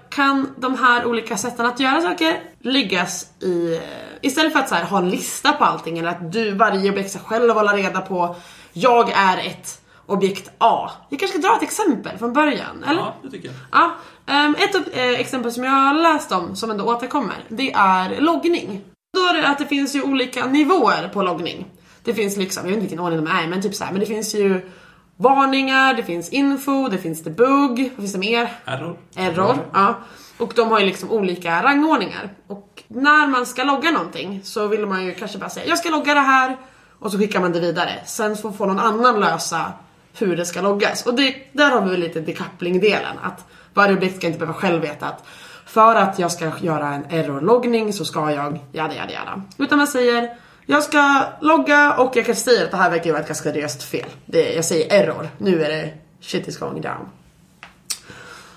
[0.08, 3.80] kan de här olika sätten att göra saker liggas i...
[4.20, 7.18] Istället för att här, ha en lista på allting eller att du, varje objekt ska
[7.18, 8.36] själv hålla reda på
[8.72, 10.90] Jag är ett objekt A.
[11.10, 13.00] Vi kanske ska dra ett exempel från början, eller?
[13.00, 13.56] Ja, det tycker jag.
[13.72, 13.94] Ja,
[14.26, 18.82] ehm, ett eh, exempel som jag har läst om, som ändå återkommer, det är loggning.
[19.14, 21.66] Då är det att det finns ju olika nivåer på loggning.
[22.04, 24.00] Det finns liksom, jag vet inte vilken ordning de är men typ så här, men
[24.00, 24.70] det finns ju
[25.16, 28.52] varningar, det finns info, det finns debug, vad finns det mer?
[28.64, 28.98] Error.
[29.16, 29.98] Error, ja.
[30.38, 32.30] Och de har ju liksom olika rangordningar.
[32.46, 35.90] Och när man ska logga någonting så vill man ju kanske bara säga jag ska
[35.90, 36.56] logga det här
[36.98, 37.92] och så skickar man det vidare.
[38.06, 39.72] Sen får, får någon annan lösa
[40.18, 41.06] hur det ska loggas.
[41.06, 43.16] Och det, där har vi lite decoupling-delen.
[43.22, 45.26] Att varje objekt ska inte behöva själv veta att
[45.66, 49.42] för att jag ska göra en error-loggning så ska jag jada jada jada.
[49.58, 50.36] Utan man säger
[50.70, 53.50] jag ska logga och jag kan säga att det här verkar ju vara ett ganska
[53.50, 54.08] seriöst fel.
[54.26, 57.08] Det, jag säger error, nu är det shit is going down.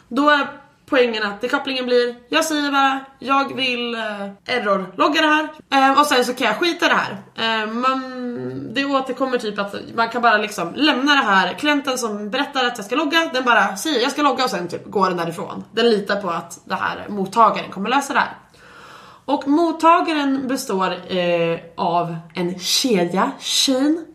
[0.08, 0.48] Då är
[0.86, 6.06] poängen att dekopplingen blir, jag säger bara, jag vill eh, error-logga det här eh, och
[6.06, 7.18] sen så kan jag skita i det här.
[7.64, 12.30] Eh, man, det återkommer typ att man kan bara liksom lämna det här, klienten som
[12.30, 15.08] berättar att jag ska logga, den bara säger jag ska logga och sen typ går
[15.08, 15.64] den därifrån.
[15.72, 18.38] Den litar på att det här mottagaren kommer lösa det här.
[19.26, 24.06] Och mottagaren består eh, av en kedja, chain,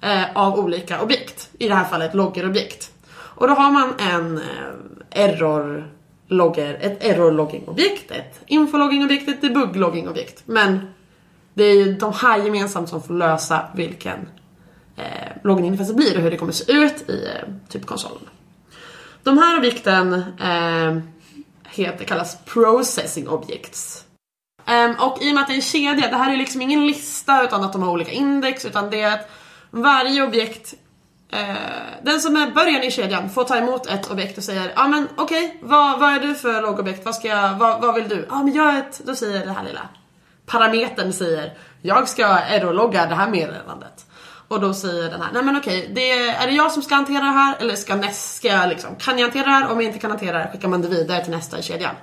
[0.00, 1.50] eh, av olika objekt.
[1.58, 2.92] I det här fallet loggerobjekt.
[3.10, 5.90] Och då har man en eh, error
[6.28, 10.42] logger, ett error-logging-objekt, ett info-logging-objekt, ett debug-logging-objekt.
[10.46, 10.80] Men
[11.54, 14.28] det är ju de här gemensamt som får lösa vilken
[14.96, 18.28] eh, loggning det blir och hur det kommer se ut i eh, typ konsolen.
[19.22, 20.98] De här objekten eh,
[21.64, 24.04] heter, kallas processing objects.
[24.68, 26.86] Ehm, och i och med att det är en kedja, det här är liksom ingen
[26.86, 29.30] lista utan att de har olika index utan det är att
[29.70, 30.74] varje objekt
[31.32, 31.54] eh,
[32.02, 35.08] den som är början i kedjan får ta emot ett objekt och säger ja men
[35.16, 37.04] okej, vad, vad är du för loggobjekt?
[37.04, 38.26] Vad, ska jag, vad, vad vill du?
[38.30, 39.88] Ja men jag är ett, då säger det här lilla
[40.46, 41.52] parametern säger
[41.82, 44.06] jag ska error-logga det här meddelandet.
[44.48, 47.24] Och då säger den här, nej men okej, det är, det jag som ska hantera
[47.24, 49.72] det här eller ska ska jag liksom, kan jag hantera det här?
[49.72, 51.94] Om jag inte kan hantera det här skickar man det vidare till nästa i kedjan.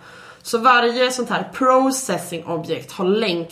[0.46, 3.50] Så varje sånt här processing objekt har länk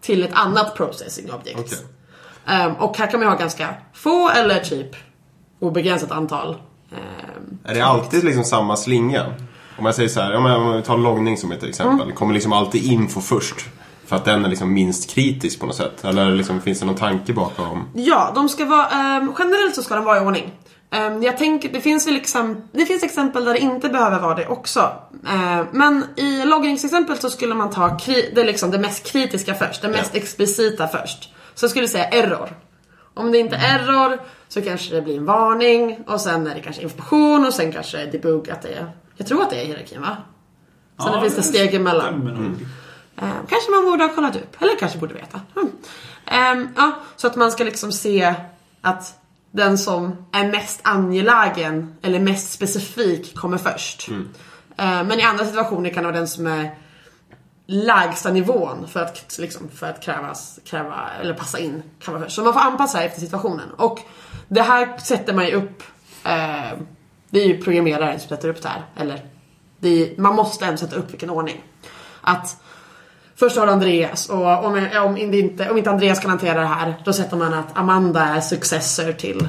[0.00, 1.58] till ett annat processing objekt.
[1.58, 1.78] Okej.
[2.46, 4.96] Ehm, och här kan man ha ganska få eller typ
[5.60, 6.56] obegränsat antal.
[6.92, 9.26] ehm, Är det alltid liksom samma slinga?
[9.78, 12.00] Om jag säger så här, om vi tar loggning som ett exempel.
[12.02, 12.16] Mm.
[12.16, 13.66] Kommer liksom alltid info först?
[14.06, 16.04] För att den är liksom minst kritisk på något sätt?
[16.04, 17.84] Eller liksom, finns det någon tanke bakom?
[17.94, 20.52] Ja, de ska vara, ehm, generellt så ska de vara i ordning.
[20.92, 24.34] Ehm, jag tänker, det finns väl liksom, det finns exempel där det inte behöver vara
[24.34, 24.92] det också.
[25.28, 29.82] Ehm, men i loggningsexempel så skulle man ta kri- det, liksom det mest kritiska först,
[29.82, 31.34] det mest explicita först.
[31.54, 32.56] Så jag skulle säga error.
[33.14, 36.60] Om det inte är error så kanske det blir en varning och sen är det
[36.60, 40.00] kanske information och sen kanske debug att det är, jag tror att det är hierarkin
[40.00, 40.16] va?
[41.02, 42.06] Sen finns det steg emellan.
[42.06, 42.52] stämmer nog.
[43.16, 45.40] Eh, kanske man borde ha kollat upp, eller kanske borde veta.
[45.56, 45.70] Mm.
[46.26, 48.34] Ehm, ja, så att man ska liksom se
[48.80, 49.14] att
[49.52, 54.08] den som är mest angelägen eller mest specifik kommer först.
[54.76, 56.74] Eh, men i andra situationer kan det vara den som är
[57.66, 62.36] lägsta nivån för att, liksom, för att krävas, kräva, eller passa in kan vara först.
[62.36, 63.70] Så man får anpassa det efter situationen.
[63.70, 64.00] Och
[64.48, 65.82] det här sätter man ju upp,
[66.24, 66.78] eh,
[67.30, 68.82] det är ju programmeraren som sätter upp det här.
[68.96, 69.26] Eller
[69.78, 71.64] det är, man måste ändå sätta upp vilken ordning.
[72.20, 72.61] Att
[73.36, 76.94] Först har du Andreas och om, om, inte, om inte Andreas kan hantera det här
[77.04, 79.48] då sätter man att Amanda är successor till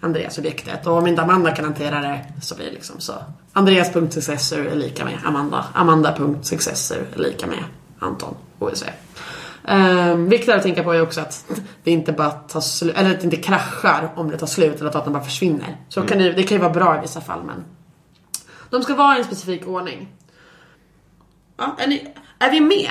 [0.00, 3.12] Andreas-objektet och om inte Amanda kan hantera det så blir det liksom så.
[3.52, 5.64] Andreas.successor är lika med Amanda.
[5.74, 7.64] Amanda.successor är lika med
[7.98, 8.86] Anton OSV.
[9.68, 11.44] Um, viktigt att tänka på är också att
[11.84, 14.86] det inte bara tar slut, eller att det inte kraschar om det tar slut eller
[14.86, 15.76] att datorn bara försvinner.
[15.88, 17.64] Så kan det, det kan ju vara bra i vissa fall men
[18.70, 20.08] de ska vara i en specifik ordning.
[21.56, 22.90] Ja, är, ni, är vi med?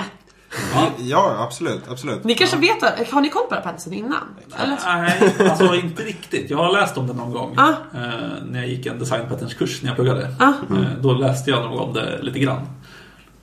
[0.98, 1.82] Ja, absolut.
[1.90, 2.24] absolut.
[2.24, 4.36] Ni kanske vet, vad- har ni koll på paddisen innan?
[4.58, 4.78] Eller?
[4.86, 6.50] Nej, alltså inte riktigt.
[6.50, 7.56] Jag har läst om det någon gång.
[7.58, 7.70] Ah.
[7.70, 8.10] Eh,
[8.46, 10.36] när jag gick en designpatterns-kurs när jag pluggade.
[10.40, 10.48] Ah.
[10.50, 12.62] Eh, då läste jag nog om det lite grann.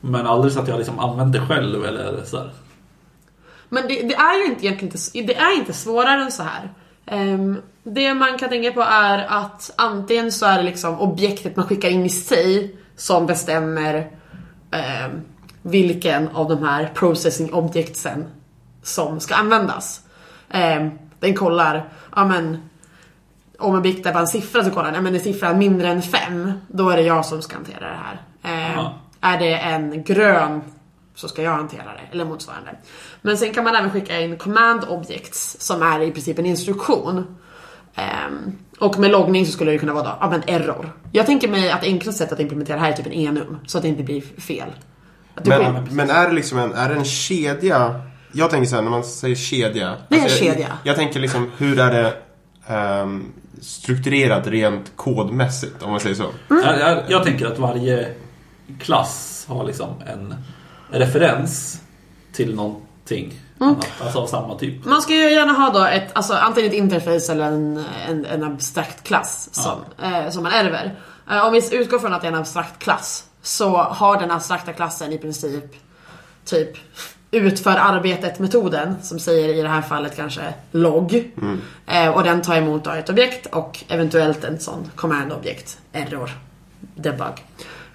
[0.00, 2.50] Men aldrig så att jag liksom använde det själv eller sådär.
[3.68, 6.72] Men det, det är ju inte egentligen inte, det är inte svårare än så här.
[7.06, 11.66] Ehm, det man kan tänka på är att antingen så är det liksom objektet man
[11.66, 14.10] skickar in i sig som bestämmer
[14.70, 15.20] ehm,
[15.62, 18.24] vilken av de här processing objectsen
[18.82, 20.00] som ska användas.
[20.50, 20.86] Eh,
[21.20, 22.58] den kollar, ja men
[23.58, 25.88] om en bikt är bara en siffra så kollar den, ja men är siffran mindre
[25.88, 28.20] än 5, då är det jag som ska hantera det här.
[28.42, 28.94] Eh, Ja.
[29.20, 30.60] är det en grön
[31.14, 32.70] så ska jag hantera det, eller motsvarande.
[33.22, 37.36] Men sen kan man även skicka in command objects som är i princip en instruktion.
[37.94, 40.92] Ehm, och med loggning så skulle det kunna vara då, ja men error.
[41.12, 43.78] Jag tänker mig att enklaste sättet att implementera det här är typ en enum, så
[43.78, 44.70] att det inte blir fel.
[45.44, 48.00] Men, men är det liksom en, är det en kedja?
[48.32, 49.88] Jag tänker så här, när man säger kedja.
[49.90, 50.78] alltså Det är en jag, kedja.
[50.84, 52.14] Jag, tänker liksom, hur är det
[52.66, 56.26] ehm, strukturerat rent kodmässigt, om man säger så?
[56.50, 56.62] Mm.
[56.64, 58.08] Jag, jag, jag tänker att varje
[58.80, 60.34] klass har liksom en
[60.90, 61.80] referens
[62.32, 63.74] till någonting Mm.
[63.74, 63.88] annat.
[64.02, 64.84] Alltså av samma typ.
[64.84, 68.44] Man ska ju gärna ha då ett, alltså antingen ett interface eller en, en, en
[68.44, 70.94] abstrakt klass som, eh, som man ärver.
[71.30, 74.72] Eh, om vi utgår från att det är en abstrakt klass så har den abstrakta
[74.72, 75.64] klassen i princip
[76.44, 76.76] typ
[77.30, 81.32] utför arbetet-metoden som säger i det här fallet kanske logg.
[81.86, 86.30] Eh, och den tar emot då ett objekt och eventuellt en sån command-objekt, error,
[86.94, 87.44] debug.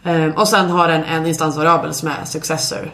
[0.04, 2.92] Eh, och sen har den en instansvariabel som är successor.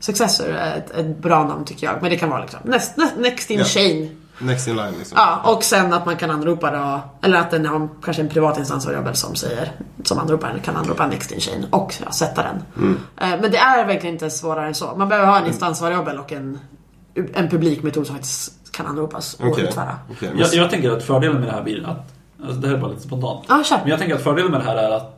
[0.00, 3.50] Successor är ett, ett bra namn tycker jag, men det kan vara liksom next, next
[3.50, 3.64] in Ja.
[3.64, 4.22] chain.
[4.40, 5.18] Next in line liksom.
[5.20, 8.58] Ja, och sen att man kan anropa då, eller att den har kanske en privat
[8.58, 9.72] instansvariabel som säger,
[10.04, 12.62] som anroparen kan anropa next in chain och ja, sätta den.
[12.76, 12.98] Mm.
[13.16, 14.94] Eh, Men det är verkligen inte svårare än så.
[14.96, 16.58] Man behöver ha en instansvariabel och en,
[17.34, 19.64] en publikmetod som faktiskt kan anropas och Okej.
[19.64, 19.96] utföra.
[20.20, 22.12] men- Jag, jag tänker att fördelen med det här blir att,
[22.44, 23.46] alltså det här är bara lite spontant.
[23.66, 23.78] Kör.
[23.78, 25.17] Men jag tänker att fördelen med det här är att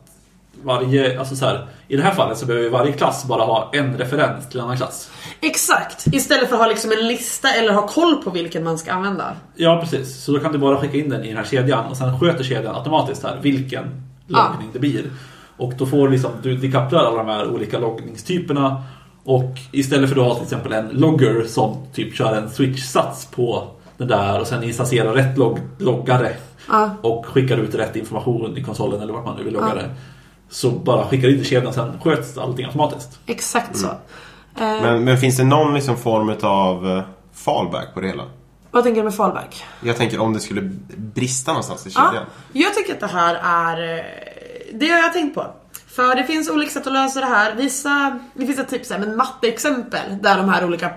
[0.63, 3.99] varje, alltså så här, i det här fallet så behöver varje klass bara ha en
[3.99, 5.11] referens till en annan klass.
[5.41, 6.07] Exakt!
[6.07, 9.33] Istället för att ha liksom en lista eller ha koll på vilken man ska använda.
[9.57, 10.25] Ja, precis.
[10.25, 12.45] Så då kan du bara skicka in den i den här kedjan och sen sköter
[12.45, 13.85] kedjan automatiskt här vilken
[14.27, 15.05] loggning det blir.
[15.57, 18.83] Och då får liksom, du dekopplar alla de här olika loggningstyperna
[19.25, 23.69] och istället för att ha till exempel en logger som typ kör en switch-sats på
[23.97, 26.33] den där och sen instanserar rätt logg, loggare
[26.69, 26.91] Ja.
[27.03, 29.91] och skickar ut rätt information i konsolen eller vart man nu vill logga det.
[30.51, 33.19] Så bara skickar in till kedjan sen sköts allting automatiskt.
[33.27, 33.87] Exakt så.
[33.87, 34.77] Mm.
[34.77, 37.03] Eh, Men, men finns det någon liksom form av eh,
[37.35, 38.25] fallback på det hela?
[38.73, 39.65] vad tänker du med fallback?
[39.81, 40.61] Jag tänker om det skulle
[40.97, 42.25] brista någonstans i Ja, kedjan.
[42.53, 43.99] jag tycker att det här är...
[43.99, 44.05] eh,
[44.75, 45.47] Det har jag tänkt på.
[45.89, 47.55] För det finns olika sätt att lösa det här.
[47.55, 50.91] Vissa, det finns ett typ så här, men matteexempel där de här olika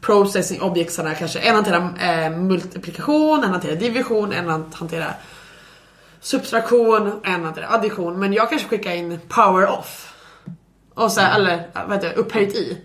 [0.00, 5.16] processing objectsarna kanske, en hanterar eh, multiplikation, en hanterar division, en hanterar
[6.26, 8.18] subtraktion, en addition.
[8.18, 10.12] Men jag kanske skickar in power off.
[10.94, 12.78] Och så, här, eller vad heter det, upphöjt i.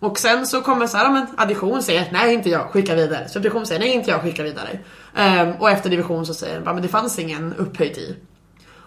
[0.00, 3.28] Och sen så kommer så här, men addition säger nej inte jag, skicka vidare.
[3.28, 4.78] Subtraktion säger nej inte jag, skicka vidare.
[5.16, 8.16] Ehm, och efter division så säger den men det fanns ingen upphöjt i.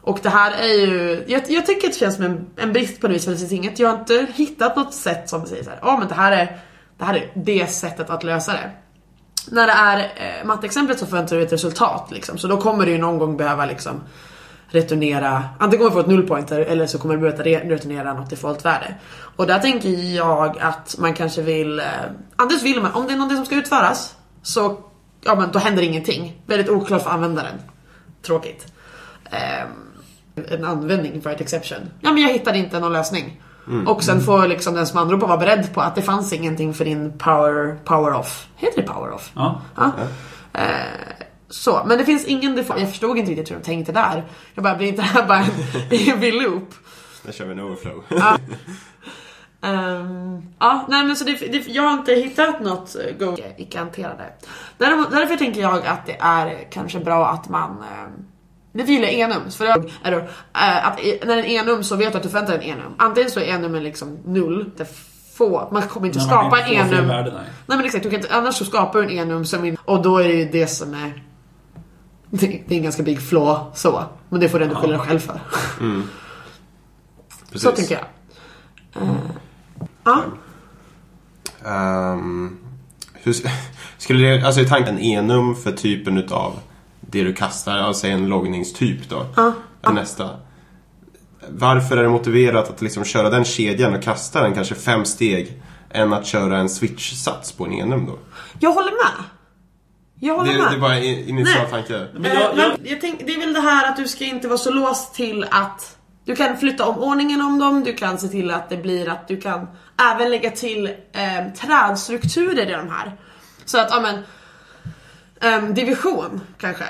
[0.02, 3.02] Och det här är ju, jag, jag tycker att det känns som en, en brist
[3.02, 5.64] på något vis för det finns inget, jag har inte hittat något sätt som säger
[5.64, 6.60] såhär, ja men det här är
[6.98, 8.72] det här är det sättet att lösa det.
[9.50, 12.92] När det är eh, matteexemplet så förväntar du ett resultat liksom, så då kommer du
[12.92, 14.02] ju någon gång behöva liksom
[14.68, 18.96] returnera, antingen kommer du få ett nullpointer eller så kommer du behöva returnera något defaultvärde.
[19.36, 21.86] Och där tänker jag att man kanske vill, eh,
[22.36, 24.78] antingen vill man, om det är någonting som ska utföras så,
[25.22, 26.42] ja men då händer ingenting.
[26.46, 27.62] Väldigt oklart för användaren.
[28.22, 28.74] Tråkigt.
[29.32, 29.66] Eh,
[30.36, 31.80] en användning för ett exception.
[32.02, 33.42] Ja men jag hittade inte någon lösning.
[33.88, 36.86] Och sen får liksom den som anropar vara beredd på att det fanns ingenting för
[36.86, 38.48] din power, power off.
[38.56, 39.32] Heter det power off?
[39.36, 39.62] Ja.
[39.76, 39.92] Ja.
[40.54, 40.66] Eh,
[41.50, 42.82] så, men det finns ingen default.
[42.82, 44.24] Jag förstod inte riktigt hur de tänkte där.
[44.54, 45.52] Jag bara, blir inte det här bara en
[46.14, 46.74] evig loop?
[47.24, 48.04] Där kör vi en overflow.
[49.62, 54.34] Ehm, ja, nej men så det, det, jag har inte hittat något eh, go icke-hanterade.
[54.78, 58.26] Däremot, därför tänker jag att det är kanske bra att man um,
[58.74, 62.18] det gillar enums, för eh, att i- när det är en enum så vet du
[62.18, 62.94] att du förväntar dig en enum.
[62.98, 64.88] Antingen så är enumen liksom null, det är
[65.38, 67.08] få, man kommer inte man skapa en enum.
[67.08, 67.44] värde, nej.
[67.66, 70.02] Nej men exakt, du kan inte, annars så skapar du en enum som in, och
[70.02, 71.24] då är det ju det som är
[72.30, 74.04] det, det är en ganska big flaw så.
[74.30, 75.40] Men det får du ändå skylla dig själv för.
[77.52, 77.62] Precis.
[77.70, 78.06] Så tänker jag.
[79.04, 79.10] Eh,
[80.04, 80.24] ja.
[81.66, 82.58] Ehm,
[83.14, 83.50] hur, sk-
[83.98, 86.54] skulle det, alltså är tanken enum för typen utav
[87.12, 89.26] det du kastar, alltså en loggningstyp då?
[89.36, 90.30] Ja, Är nästa.
[91.50, 95.62] Varför är det motiverat att liksom köra den kedjan och kasta den kanske fem steg
[95.92, 98.20] än att köra en switch-sats på en enum då?
[98.60, 99.24] Jag håller med.
[100.20, 100.72] Jag håller Det, med.
[100.72, 101.72] det är bara initial Nej.
[101.72, 102.08] tanke.
[102.14, 104.26] Men Eh, jag, men jag, jag tänk, det är väl det här att du ska
[104.26, 108.18] inte vara så låst till att du kan flytta om ordningen om dem, du kan
[108.18, 109.68] se till att det blir att du kan
[110.14, 113.18] även lägga till eh, trädstrukturer i de här.
[113.66, 114.18] Så att, ja men,
[115.42, 116.84] ehm, division kanske.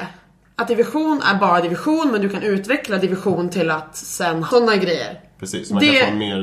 [0.55, 5.19] Att division är bara division men du kan utveckla division till att sen sådana grejer.
[5.39, 6.39] Precis, man Det- kan få en mer,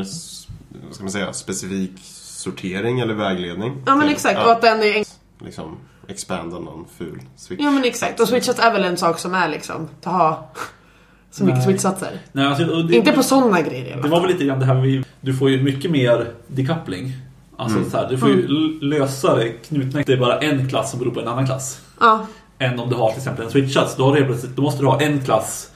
[0.87, 3.83] vad ska man säga, specifik sortering eller vägledning.
[3.87, 5.05] Ja men till- exakt, ja, och att den är...
[5.45, 5.77] liksom
[6.09, 7.61] expanda någon ful switch.
[7.63, 10.51] Ja men exakt, och switchsats är väl en sak som är liksom, att ha
[11.31, 11.67] så mycket Nej.
[11.67, 12.21] switchsatser.
[12.33, 15.05] Nej, alltså, det, Inte på sådana grejer Det var väl lite grann det här vi,
[15.21, 17.13] Du får ju mycket mer decoupling.
[17.57, 17.91] Alltså Mm.
[17.91, 20.03] så här, du får ju l- lösare knutna.
[20.07, 21.81] Det är bara en klass som beror på en annan klass.
[22.01, 22.27] Ja,
[22.59, 23.97] Än om du har till exempel en switchsats.
[23.97, 25.71] Då, har du då måste du ha en klass,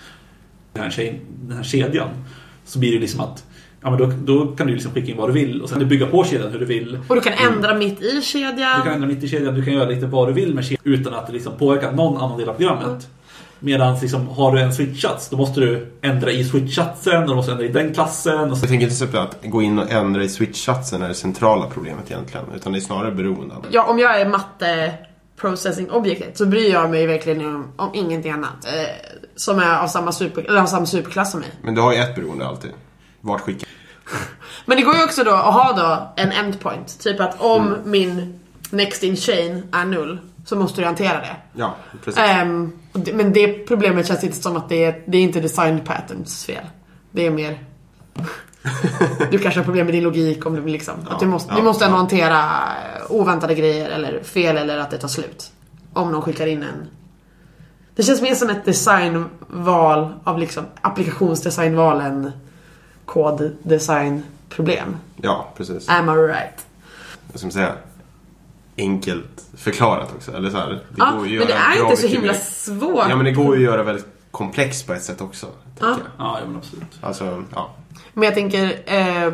[0.72, 2.08] den här, tjej, den här kedjan.
[2.64, 3.44] Så blir det liksom att
[3.84, 5.88] Ja men då, då kan du liksom skicka in vad du vill och sen kan
[5.88, 6.98] du bygga på kedjan hur du vill.
[7.08, 8.78] och du kan ändra mitt i kedjan.
[8.78, 10.80] Du kan ändra mitt i kedjan, du kan göra lite vad du vill med kedjan
[10.84, 13.08] utan att det liksom påverkar någon annan del av programmet.
[13.58, 17.52] Medan liksom, har du en switchsats, då måste du ändra i switchsatsen och du måste
[17.52, 18.50] ändra i den klassen.
[18.50, 18.62] Och så.
[18.62, 22.10] Jag tänker inte så att gå in och ändra i switch-satsen är det centrala problemet
[22.10, 22.46] egentligen.
[22.56, 23.54] Utan det är snarare beroende.
[23.70, 24.92] Ja, om jag är matte
[25.36, 28.64] processing objektet så bryr jag mig verkligen om, om ingenting annat.
[28.66, 28.72] Eh,
[29.36, 31.50] som är av samma, super, eller har samma superklass som mig.
[31.62, 32.70] Men du har ju ett beroende alltid.
[33.20, 33.68] Vart skickar
[34.66, 36.98] Men det går ju också då att ha då en endpoint.
[37.00, 37.90] Typ att om Mm.
[37.90, 38.40] min
[38.70, 41.36] next in chain är null så måste du hantera det.
[41.54, 42.20] Ja, precis.
[42.92, 46.44] Det- men det problemet känns inte som att det är, det är inte design patterns
[46.44, 46.64] fel.
[47.10, 47.58] Det är mer...
[49.30, 50.94] Du kanske har problem med din logik om du liksom...
[51.08, 51.98] att du måste, ja, du måste ändå ja.
[51.98, 55.50] hantera eh, oväntade grejer eller fel eller att det tar slut.
[55.92, 56.86] Om någon skickar in en...
[57.94, 62.32] Det känns mer som ett designval av liksom applikationsdesignval än
[63.04, 64.96] koddesignproblem.
[65.16, 65.88] Ja, precis.
[65.88, 66.66] Am I right?
[67.32, 67.72] Vad ska säga?
[68.76, 70.32] Enkelt förklarat också.
[70.32, 73.06] Eller så här, det Ja, går ju men det är inte så himla mer- svårt.
[73.08, 75.46] Ja, men det går ju att göra väldigt komplext på ett sätt också.
[75.80, 75.88] Ja.
[75.88, 75.98] jag.
[76.18, 76.98] Ja, ja men absolut.
[77.00, 77.70] Alltså, ja.
[78.14, 79.32] Men jag tänker eh,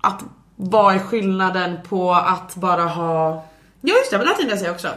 [0.00, 0.24] att
[0.56, 3.44] vad är skillnaden på att bara ha...
[3.80, 4.88] Ja just det, men det tänkte jag säga också.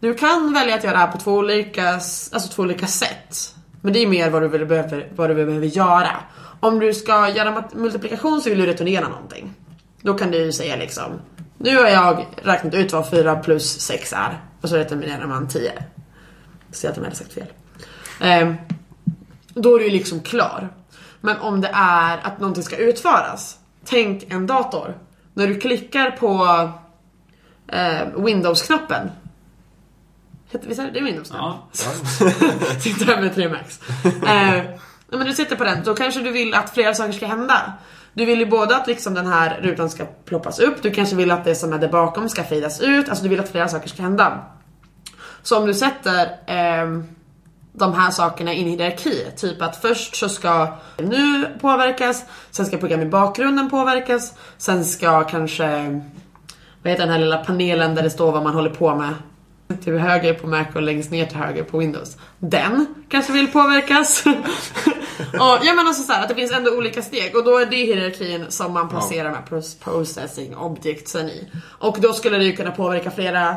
[0.00, 3.54] Du kan välja att göra det här på två olika, alltså två olika sätt.
[3.80, 6.16] Men det är mer vad du, behöver, vad du behöver göra.
[6.60, 9.54] Om du ska göra multiplikation så vill du returnera någonting.
[10.02, 11.12] Då kan du ju säga liksom
[11.58, 14.40] Nu har jag räknat ut vad 4 plus 6 är.
[14.60, 15.72] Och så returnerar man 10.
[16.72, 17.46] Så att jag hade sagt fel.
[18.20, 18.54] Eh,
[19.54, 20.68] då är du ju liksom klar.
[21.20, 23.58] Men om det är att någonting ska utföras.
[23.84, 24.98] Tänk en dator.
[25.34, 26.44] När du klickar på
[27.68, 29.10] eh, Windows-knappen.
[30.52, 31.38] Visst är det, det är Windows nu?
[31.38, 31.68] Ja.
[32.80, 33.80] Sitter här med 3 Max.
[34.04, 34.64] Eh,
[35.08, 37.72] men du sitter på den, då kanske du vill att flera saker ska hända.
[38.12, 41.30] Du vill ju både att liksom den här rutan ska ploppas upp, du kanske vill
[41.30, 43.88] att det som är där bakom ska fejdas ut, alltså du vill att flera saker
[43.88, 44.44] ska hända.
[45.42, 47.06] Så om du sätter ehm,
[47.72, 52.76] de här sakerna in i hierarki, typ att först så ska nu påverkas, sen ska
[52.76, 56.00] program i bakgrunden påverkas, sen ska kanske,
[56.82, 59.14] vad heter den här lilla panelen där det står vad man håller på med
[59.76, 62.16] till höger på Mac och längst ner till höger på Windows.
[62.38, 64.26] Den kanske vill påverkas.
[65.32, 67.66] och, ja men alltså så här, att det finns ändå olika steg och då är
[67.66, 71.48] det hierarkin som man placerar med pros- processing objectsen i.
[71.62, 73.56] Och då skulle det ju kunna påverka flera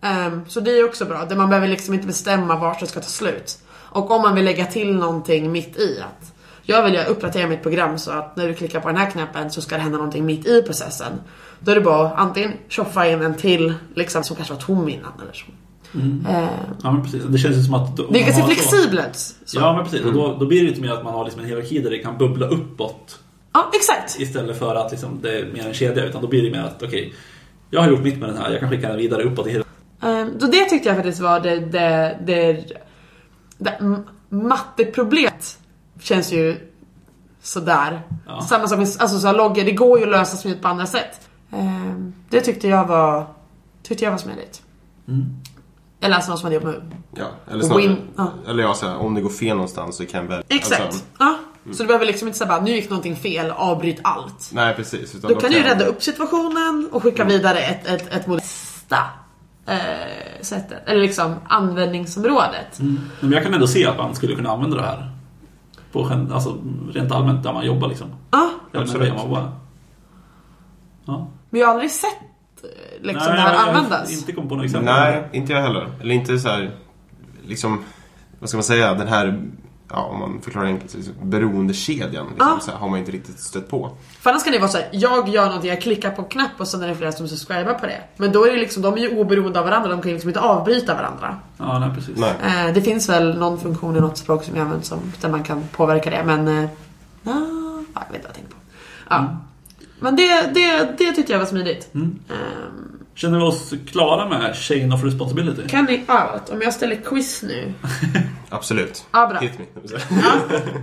[0.00, 3.00] Ehm, så det är också bra, där man behöver liksom inte bestämma vart det ska
[3.00, 3.58] ta slut.
[3.72, 6.32] Och om man vill lägga till någonting mitt i att
[6.62, 9.60] jag vill uppdatera mitt program så att när du klickar på den här knappen så
[9.60, 11.12] ska det hända någonting mitt i processen.
[11.60, 14.88] Då är det bara att antingen tjoffa in en till liksom, som kanske var tom
[14.88, 15.46] innan eller så.
[15.98, 16.24] Ehm,
[16.82, 17.22] ja, men precis.
[17.24, 17.96] Det känns ju som att...
[17.96, 19.16] då- det har så- flexibelt.
[19.44, 19.58] Så.
[19.58, 20.04] Ja, men precis.
[20.04, 21.98] Och då, då blir det lite mer att man har liksom en hierarki där det
[21.98, 23.18] kan bubbla uppåt
[23.52, 24.20] ja, exakt.
[24.20, 26.04] istället för att liksom det är mer en kedja.
[26.04, 27.14] Utan då blir det mer att okej,
[27.70, 29.69] jag har gjort mitt med den här, jag kan skicka den vidare uppåt i hierarkin.
[30.02, 32.64] Um, så det tyckte jag faktiskt var det, det, det,
[33.58, 35.58] det matteproblemet
[36.00, 36.70] känns ju
[37.42, 38.02] sådär.
[38.26, 38.40] Ja.
[38.40, 40.86] Samma sak med alltså, så här, loggor, det går ju att lösa smidigt på andra
[40.86, 41.28] sätt.
[41.52, 43.26] Ehm, det tyckte jag var,
[43.82, 44.62] tyckte jag var smidigt.
[45.08, 45.26] Mm.
[46.00, 47.26] Eller alltså någon som hade jobbat med ja.
[47.50, 48.32] Eller snarare, Win- ja.
[48.48, 50.42] eller ja, så här, om det går fel någonstans så kan väl...
[50.48, 50.82] Exakt.
[50.82, 51.38] Alltså, ja.
[51.72, 54.50] Så du behöver liksom inte säga bara nu gick någonting fel, avbryt allt.
[54.52, 55.14] nej, precis.
[55.14, 58.98] Utan Då kan du ju rädda upp situationen och skicka vidare ett, ett, ett modesta
[59.66, 60.88] eh, sättet.
[60.88, 62.80] Eller liksom användningsområdet.
[63.20, 65.10] Men jag kan ändå se att man skulle kunna använda det här.
[65.92, 66.58] På, alltså,
[66.92, 68.08] rent allmänt där man jobbar liksom.
[68.30, 68.50] Ja.
[68.72, 69.08] Eller med Absolut.
[69.08, 69.52] det man jobbar.
[71.04, 71.28] Ja.
[71.50, 72.10] Men jag har aldrig sett
[72.62, 74.18] eh, liksom det Nej, här jag har användas.
[74.18, 74.94] inte kommit på något exempel.
[74.94, 75.88] Nej, inte jag heller.
[76.00, 76.70] Eller inte så här,
[77.46, 77.84] liksom,
[78.38, 79.42] vad ska man säga, den här,
[79.90, 82.58] ja om man förklarar enkelt, liksom, beroendekedjan liksom, Ja.
[82.60, 83.96] så här, har man inte riktigt stött på.
[84.20, 86.50] För annars kan det vara så här, jag gör någonting, jag klickar på en knapp
[86.58, 88.00] och sen är det flera som subscribar på det.
[88.16, 90.30] Men då är det liksom, de är ju oberoende av varandra, de kan ju liksom
[90.30, 91.36] inte avbryta varandra.
[91.56, 92.18] Ja, nej precis.
[92.18, 92.34] Nej.
[92.66, 95.42] Eh, det finns väl någon funktion i något språk som jag använder som, där man
[95.42, 96.48] kan påverka det, men...
[96.48, 96.68] Eh,
[97.22, 97.32] ja,
[97.94, 98.56] jag vet inte vad jag tänker på.
[99.10, 99.36] Ja.
[100.00, 101.94] Men det, det, det tyckte jag var smidigt.
[101.94, 102.18] Mm.
[102.28, 105.68] Ehm, Känner vi oss klara med chain of responsibility?
[105.68, 106.50] kan ni out?
[106.50, 107.72] Om jag ställer quiz nu.
[108.48, 109.04] Absolut.
[109.12, 109.38] Bra.
[109.40, 109.64] Hit me.
[110.10, 110.32] Ja,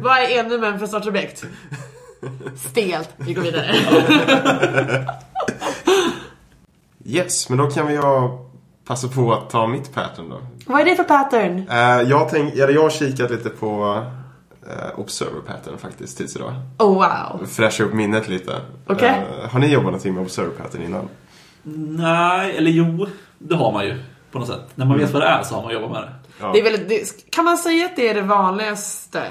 [0.01, 1.45] vad är enumän för sortsobjekt?
[2.69, 3.09] Stelt.
[3.17, 3.75] Vi går vidare.
[7.05, 8.45] Yes, men då kan vi jag
[8.87, 10.41] passa på att ta mitt pattern då.
[10.65, 11.67] Vad är det för pattern?
[11.69, 14.03] Eh, jag, tänk, eller jag har kikat lite på
[14.69, 16.53] eh, Observer pattern faktiskt tills idag.
[16.79, 17.47] Oh wow.
[17.47, 18.61] Fräscha upp minnet lite.
[18.87, 19.09] Okej.
[19.43, 21.09] Eh, har ni jobbat någonting med Observer pattern innan?
[21.75, 23.07] Nej, eller jo,
[23.37, 24.69] det har man ju på något sätt.
[24.75, 26.13] När man vet vad det är så har man jobbat med det.
[26.39, 26.51] Ja.
[26.53, 29.23] Det är väl, det, kan man säga att det är det vanligaste?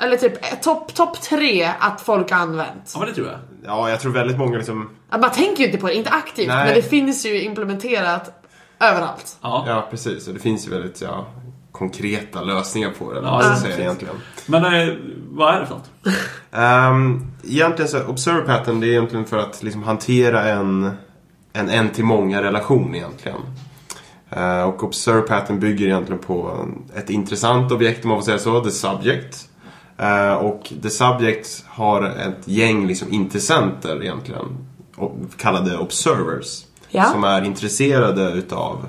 [0.00, 2.92] Eller typ eh, topp top tre att folk har använt?
[2.94, 3.38] Ja, men det tror jag.
[3.64, 4.90] Ja, jag tror väldigt många liksom...
[5.10, 6.64] Att Man tänker ju inte på det, inte aktivt, Nej.
[6.64, 8.44] men det finns ju implementerat
[8.80, 9.36] överallt.
[9.42, 9.64] Ja.
[9.66, 10.28] Ja, precis.
[10.28, 11.26] Och det finns ju väldigt ja,
[11.72, 13.20] konkreta lösningar på det.
[13.20, 13.78] Ja, säga precis.
[13.78, 14.14] egentligen.
[14.46, 14.94] Men eh,
[15.28, 15.90] vad är det för något?
[16.50, 20.90] Um, egentligen så, Observer pattern det är egentligen för att liksom hantera en
[21.58, 23.40] en en till många relation egentligen.
[24.30, 28.64] Eh, och Observer pattern bygger egentligen på ett intressant objekt om man får säga så,
[28.64, 29.48] the subject.
[29.98, 34.66] Eh, och the subject har ett gäng liksom intressenter egentligen,
[35.36, 36.64] kallade observers.
[36.90, 37.04] Ja.
[37.04, 38.86] Som är intresserade utav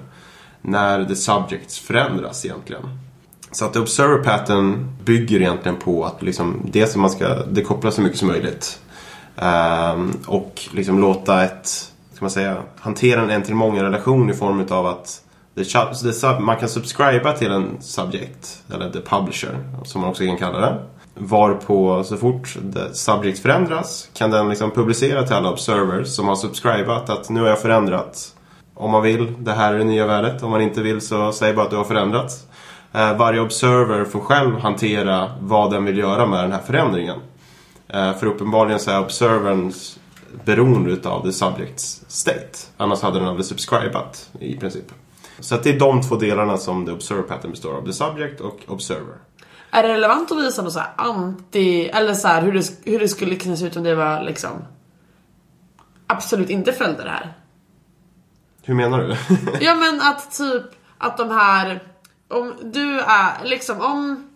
[0.62, 3.00] när the subjects förändras egentligen.
[3.52, 8.02] Så att observer pattern bygger egentligen på att liksom, dels att man ska dekoppla så
[8.02, 8.80] mycket som möjligt.
[9.36, 14.34] Ehm, och liksom låta ett, ska man säga, hantera en en till många relation i
[14.34, 15.22] form av att
[15.56, 15.64] the,
[16.12, 20.60] the man kan subscriba till en subject, eller the publisher, som man också kan kalla
[20.60, 20.80] det.
[21.16, 26.36] Varpå så fort the subject förändras kan den liksom publicera till alla observers som har
[26.36, 28.36] subscribat att nu har jag förändrat.
[28.74, 30.44] Om man vill, det här är det nya värdet.
[30.44, 32.48] Om man inte vill så säg bara att du har förändrats.
[32.94, 37.20] Eh, varje observer får själv hantera vad den vill göra med den här förändringen.
[37.88, 39.99] Eh, för uppenbarligen så är observerns
[40.46, 42.58] beroende utav the subjects state.
[42.78, 44.86] Annars hade den aldrig subscribat i princip.
[45.40, 47.86] Så att det är de två delarna som the observer pattern består av.
[47.86, 49.16] The subject och observer.
[49.72, 53.00] Är det relevant att visa något så här anti, eller så här hur det, hur
[53.00, 54.52] det skulle kunna se ut om det var liksom
[56.08, 57.34] absolut inte följde det här?
[58.64, 59.16] Hur menar du?
[59.62, 60.64] Ja men att typ
[60.98, 61.84] att de här,
[62.28, 64.29] om du är liksom om,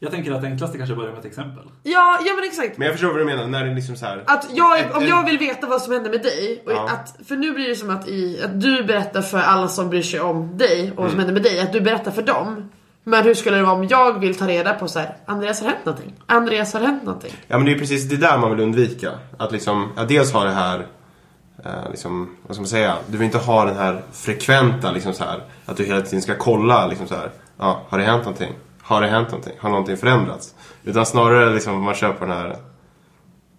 [0.00, 1.64] Jag tänker att det enklaste kanske börjar med ett exempel.
[1.82, 2.78] ja, ja men exakt.
[2.78, 3.46] Men jag förstår vad du menar.
[3.46, 4.22] När det är liksom så här.
[4.26, 6.88] Att jag, Ett- om jag vill veta vad som händer med dig, och Ja.
[6.90, 10.02] att, för nu blir det som att, i, att du berättar för alla som bryr
[10.02, 11.10] sig om dig och vad Mm.
[11.10, 12.70] som händer med dig, att du berättar för dem.
[13.04, 15.68] Men hur skulle det vara om jag vill ta reda på så här, Andreas har
[15.68, 16.14] hänt någonting?
[16.26, 17.32] Andreas har hänt någonting?
[17.48, 19.10] Ja men det är precis det där man vill undvika.
[19.38, 20.86] Att liksom, ja, dels ha det här,
[21.64, 22.96] eh, liksom, vad ska man säga?
[23.06, 25.40] Du vill inte ha den här frekventa liksom så här.
[25.66, 27.30] Att du hela tiden ska kolla liksom så här.
[27.58, 28.52] Ja, har det hänt någonting?
[28.88, 29.54] Har det hänt någonting?
[29.58, 30.54] Har någonting förändrats?
[30.84, 32.56] Utan snarare liksom man kör på den här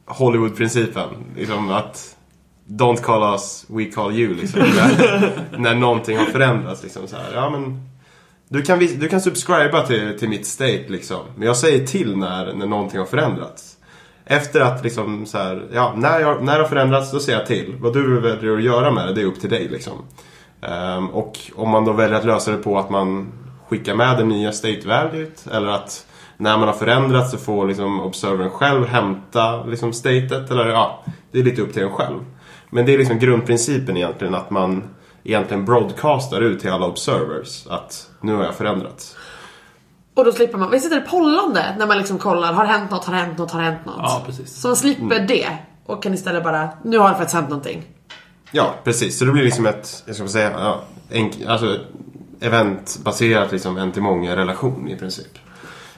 [0.06, 1.08] Hollywood-principen.
[1.36, 2.16] Liksom att
[2.68, 4.60] Don't call us, we call you liksom.
[4.76, 7.32] när, när någonting har förändrats liksom så här.
[7.34, 7.90] Ja men
[8.48, 11.22] du kan, du kan subscriba till, till mitt state liksom.
[11.36, 13.78] Men jag säger till när, när någonting har förändrats.
[14.26, 17.48] Efter att liksom så här, ja, när, jag, när det har förändrats då säger jag
[17.48, 17.76] till.
[17.80, 20.06] Vad du väljer att göra med det, det är upp till dig liksom.
[20.62, 23.32] Ehm, och om man då väljer att lösa det på att man
[23.70, 26.06] skickar med det nya state valuet eller att
[26.38, 31.40] när man har förändrats så får liksom observern själv hämta liksom statet eller ja, det
[31.40, 32.20] är lite upp till en själv.
[32.70, 34.84] Men det är liksom grundprincipen egentligen att man
[35.24, 39.16] egentligen broadcastar ut till alla observers att nu har jag förändrats.
[40.14, 43.06] Och då slipper man, visst är det pollande när man liksom kollar, har hänt något,
[43.06, 43.96] har hänt något, har hänt något?
[43.98, 44.62] Ja, precis.
[44.62, 47.84] Så man slipper det och kan istället bara, nu har det faktiskt hänt någonting.
[48.52, 49.20] Ja, precis.
[49.20, 51.78] Så det blir liksom ett, jag ska säga, ja, enk, alltså
[52.42, 55.38] eventbaserat liksom en till många relation i princip.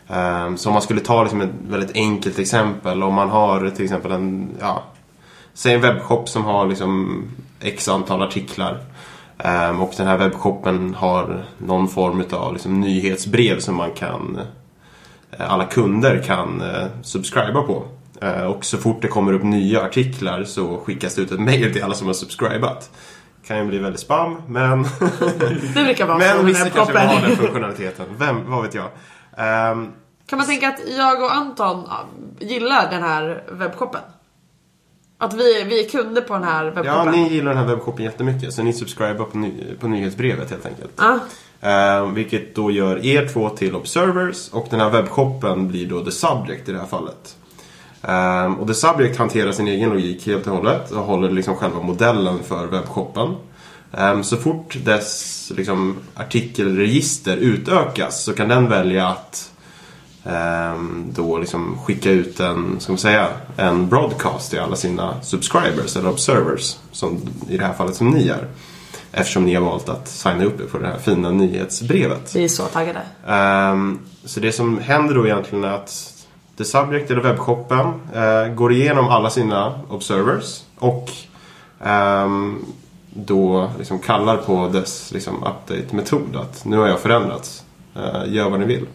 [0.07, 3.03] Um, så om man skulle ta liksom ett väldigt enkelt exempel.
[3.03, 4.83] Om man har till exempel en, ja,
[5.53, 7.23] säg en webbshop som har liksom
[7.59, 8.79] x antal artiklar.
[9.43, 14.39] Ehm, och den här webbshoppen har någon form av liksom nyhetsbrev som man kan
[15.31, 17.83] eh, alla kunder kan eh, subscriba på.
[18.21, 21.73] Ehm, och så fort det kommer upp nya artiklar så skickas det ut ett mail
[21.73, 22.89] till alla som har subscribat.
[23.51, 24.83] Kan ju bli väldigt spam, men,
[25.73, 28.05] Det brukar vara men vissa kanske vill ha den funktionaliteten.
[28.17, 28.89] Vem, vad vet jag.
[29.37, 29.91] Ehm,
[30.25, 32.05] Kan man tänka att jag och Anton ja,
[32.39, 34.01] gillar den här webbshoppen?
[35.17, 37.11] Att vi, vi är kunder på den här ja, webbshoppen?
[37.11, 40.91] ni gillar den här webbshoppen jättemycket så ni subscribar på, ny, på nyhetsbrevet helt enkelt.
[40.97, 41.19] Ja.
[41.61, 46.11] Ehm, vilket då gör er två till observers och den här webbshoppen blir då the
[46.11, 47.37] subject i det här fallet.
[48.03, 51.81] Ehm, och the subject hanterar sin egen logik helt och hållet och håller liksom själva
[51.81, 53.35] modellen för webbshoppen.
[53.93, 59.51] Ehm, så fort dess liksom, artikelregister utökas så kan den välja att
[60.23, 63.27] ehm, då liksom skicka ut en, ska man säga,
[63.57, 66.77] en broadcast till alla sina subscribers eller observers.
[66.91, 68.47] Som, I det här fallet som ni är.
[69.13, 72.35] Eftersom ni har valt att signa upp er på det här fina nyhetsbrevet.
[72.35, 73.01] Vi är så taggade.
[74.25, 76.10] Så det som händer då egentligen är att
[76.61, 81.11] The Subject eller webbshoppen eh, går igenom alla sina observers och
[81.83, 82.65] ehm,
[83.09, 86.35] då liksom kallar på dess liksom, update-metod.
[86.35, 87.63] Att nu har jag förändrats.
[87.95, 88.85] Eh, gör vad ni vill.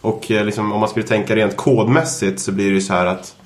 [0.00, 3.06] Och eh, liksom, om man skulle tänka rent kodmässigt så blir det ju så här
[3.06, 3.36] att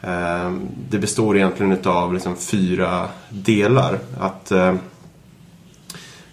[0.00, 0.52] eh,
[0.90, 3.98] det består egentligen utav liksom fyra delar.
[4.20, 4.74] Att eh,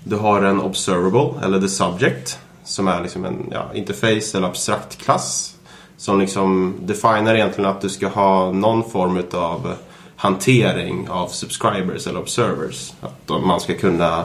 [0.04, 4.98] du har en observable, eller the subject, som är liksom en ja, interface eller abstrakt
[4.98, 5.56] klass.
[6.02, 9.74] Som liksom definierar egentligen att du ska ha någon form utav
[10.16, 12.94] hantering av subscribers eller observers.
[13.02, 14.20] Att man ska kunna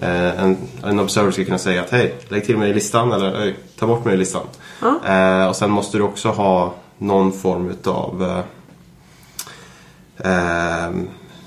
[0.00, 3.42] eh, en, en observer ska kunna säga att hej, lägg till mig i listan eller
[3.42, 4.46] "Oj, ta bort mig i listan.
[5.06, 8.42] Eh, och sen måste du också ha någon form utav eh,
[10.32, 10.90] eh,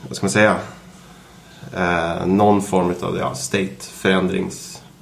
[0.07, 0.55] vad ska man säga?
[1.75, 3.85] Eh, någon form utav ja, state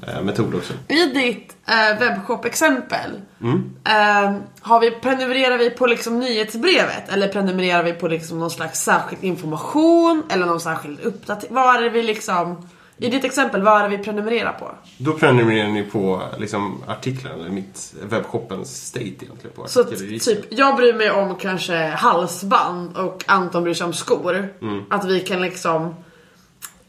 [0.06, 0.74] förändringsmetod också.
[0.88, 3.72] I ditt eh, webbshop-exempel, Mm.
[3.86, 7.10] eh, har vi, prenumererar vi på liksom nyhetsbrevet?
[7.10, 10.24] Eller prenumererar vi på liksom någon slags särskild information?
[10.30, 11.56] Eller någon särskild uppdatering?
[11.56, 12.68] Vad är det vi liksom...
[12.97, 14.72] I ditt exempel, vad är det vi prenumererar på?
[14.97, 19.56] Då prenumererar ni på liksom, artiklarna, eller mitt webbshoppens state egentligen.
[19.56, 24.49] På Så typ, jag bryr mig om kanske halsband och Anton bryr sig om skor.
[24.62, 24.84] Mm.
[24.89, 25.95] Att vi kan liksom...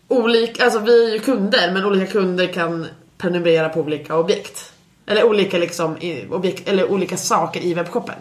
[0.09, 2.87] Olika, alltså vi är ju kunder, men olika kunder kan
[3.23, 4.73] prenumerera på olika objekt.
[5.07, 8.15] Eller olika liksom, i, objekt, eller olika saker i webbshoppen.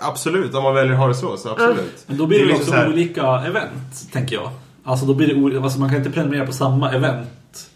[0.00, 2.04] Absolut, om man väljer att ha det så, så absolut.
[2.06, 4.50] Men då blir det, liksom också så här- olika event, tänker jag.
[4.84, 7.70] Alltså då blir det olika, alltså man kan inte prenumerera på samma event.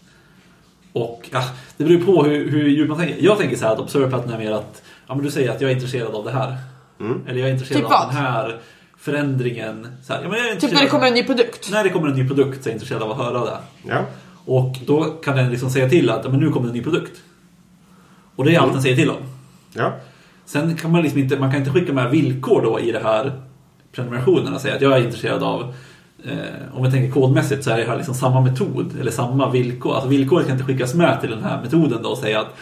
[0.93, 1.43] Och ja,
[1.77, 3.23] det beror på hur, hur djupt man tänker.
[3.23, 5.71] Jag tänker så här att Observer är mer att, ja men du säger att jag
[5.71, 6.57] är intresserad av det här.
[6.99, 7.21] Mm.
[7.27, 8.07] Eller jag är intresserad Typ av vad?
[8.07, 8.59] den här
[8.97, 9.87] förändringen.
[10.03, 11.71] Så här, ja, men jag är Typ när det kommer en ny produkt.
[11.71, 13.57] När det kommer en ny produkt så är jag intresserad av att höra det.
[13.87, 14.05] Ja.
[14.49, 17.21] Och då kan den liksom säga till att men nu kommer en ny produkt.
[18.35, 19.17] Och det är allt den säger till om.
[19.73, 19.93] ja.
[20.45, 23.41] Sen kan man liksom inte, man kan inte skicka med villkor då i det här
[23.91, 25.73] prenumerationen och säga att jag är intresserad av
[26.23, 26.33] eh,
[26.73, 29.93] om vi tänker kodmässigt så är det här liksom samma metod eller samma villkor.
[29.93, 32.55] Alltså villkoret kan inte skickas med till den här metoden då och säga att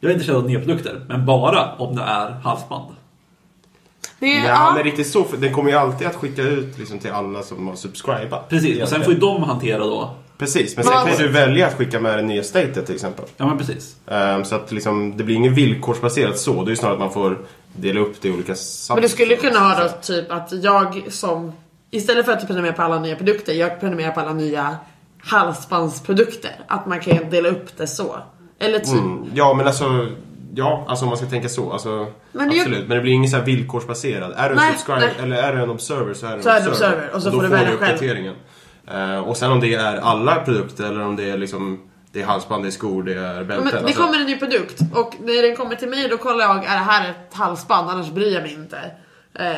[0.00, 2.94] jag är intresserad av nya produkter men bara om det är halsband.
[4.18, 5.26] Det är, Ja, ja, men riktigt så.
[5.38, 8.48] Den kommer ju alltid att skicka ut liksom, till alla som har subscribat.
[8.48, 10.10] Precis, och sen får ju de hantera då.
[10.38, 13.24] Precis, men sen kan du välja att skicka med det nya statet till exempel.
[13.36, 13.96] Ja men precis.
[14.06, 16.52] Ehm, så att liksom, det blir inget villkorsbaserat så.
[16.64, 17.38] Det är ju snarare att man får
[17.72, 18.54] dela upp det i olika
[18.88, 21.52] men du skulle kunna ha då typ att jag som...
[21.90, 24.76] Istället för att prenumerera på alla nya produkter, jag prenumererar på alla nya
[25.18, 26.52] halsbandsprodukter.
[26.68, 28.16] Att man kan dela upp det så.
[28.58, 28.88] Eller typ...
[28.92, 30.08] Mm, ja, men alltså...
[30.56, 31.72] Ja, alltså om man ska tänka så.
[31.72, 32.88] Alltså, Men det är ju- absolut.
[32.88, 34.32] Men det blir inget så här villkorsbaserad.
[34.36, 35.10] Är du en subscriber nej.
[35.22, 36.70] eller är du en observer så är du Så en observer.
[36.70, 38.34] observer, och så då får du välja själv.
[38.90, 41.80] Eh, och sen om det är alla produkter eller om det är liksom...
[42.12, 43.64] Det är halsband, det är skor, det är bälten.
[43.64, 46.40] Men det alltså- kommer en ny produkt och när den kommer till mig då kollar
[46.44, 47.90] jag, är det här ett halsband?
[47.90, 48.78] Annars bryr jag mig inte.
[49.34, 49.52] Eh,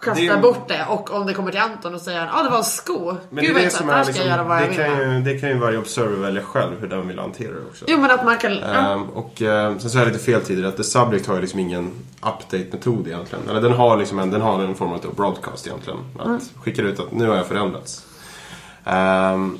[0.00, 2.50] kastar Det- bort det och om det kommer till Anton och säger han, ah det
[2.50, 3.04] var en sko.
[3.04, 4.56] Men Gud det, vad är det, intressant, som här är ska liksom, jag göra vad
[4.56, 7.18] jag det, vill kan ju, det kan ju varje observer välja själv hur den vill
[7.18, 7.84] hantera det också.
[7.88, 8.52] Jo men att man kan.
[8.62, 11.40] Ehm, och eh, sen så är det lite fel tidigare att the subject har ju
[11.40, 11.90] liksom ingen
[12.22, 13.48] update-metod egentligen.
[13.50, 15.98] Eller den har liksom en, den har en form av broadcast egentligen.
[16.18, 16.40] Att Mm.
[16.62, 18.06] skicka ut att nu har jag förändrats.
[18.84, 19.58] Um,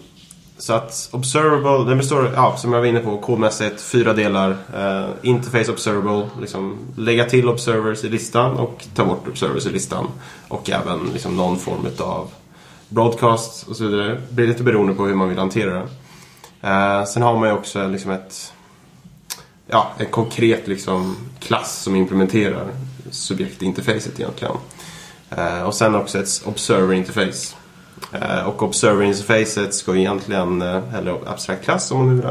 [0.58, 4.50] så att observable, den består, ja, som jag var inne på, kodmässigt fyra delar.
[4.50, 10.06] Uh, interface observable, liksom lägga till observers i listan och ta bort observers i listan.
[10.48, 12.30] Och även liksom någon form av
[12.88, 14.08] broadcast och så vidare.
[14.28, 15.88] Det blir lite beroende på hur man vill hantera det.
[16.68, 18.52] Uh, sen har man ju också liksom ett
[19.66, 22.66] ja, en konkret liksom, klass som implementerar
[23.10, 24.56] subjektinterfacet egentligen.
[25.38, 27.56] Uh, och sen också ett observer interface.
[28.12, 32.30] Eh, och observer interfacet ska egentligen, eh, eller abstrakt klass om man nu vill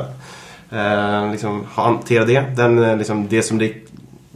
[0.80, 2.42] eh, liksom, hantera det.
[2.56, 3.74] Den, eh, liksom, det som det,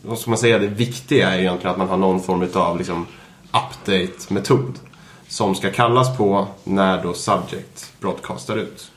[0.01, 3.07] vad ska man säga, det viktiga är egentligen att man har någon form av liksom,
[3.51, 4.73] update-metod.
[5.27, 8.91] Som ska kallas på när då subject broadcastar ut.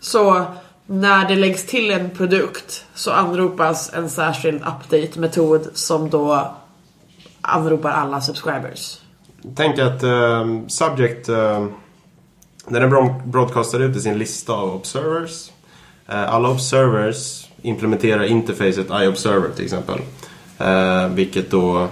[0.00, 0.44] Så
[0.86, 6.54] när det läggs till en produkt så anropas en särskild update-metod som då
[7.40, 8.98] anropar alla subscribers.
[9.56, 11.66] Tänk att eh, Subject, eh,
[12.68, 15.50] när den broadcastar ut i sin lista av observers.
[16.08, 19.98] Eh, alla observers implementerar interfacet iObserver till exempel.
[20.58, 21.88] Eh, vilket då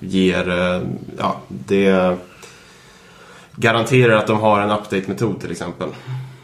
[0.00, 0.82] ger, eh,
[1.18, 2.16] ja, det
[3.56, 5.88] garanterar att de har en update-metod till exempel.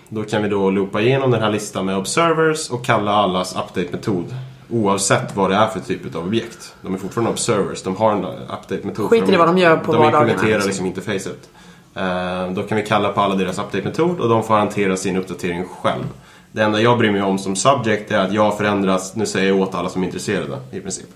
[0.09, 4.35] Då kan vi då loopa igenom den här listan med observers och kalla allas update-metod.
[4.71, 6.75] Oavsett vad det är för typ av objekt.
[6.83, 9.11] De är fortfarande observers, de har en update-metod.
[9.11, 10.87] Skiter i vad de gör på De vardagarna, implementerar liksom.
[10.87, 11.49] interfacet.
[11.95, 15.65] Eh, Då kan vi kalla på alla deras update-metod och de får hantera sin uppdatering
[15.83, 16.05] själv.
[16.53, 19.61] Det enda jag bryr mig om som subject är att jag förändras, nu säger jag
[19.61, 21.07] åt alla som är intresserade i princip.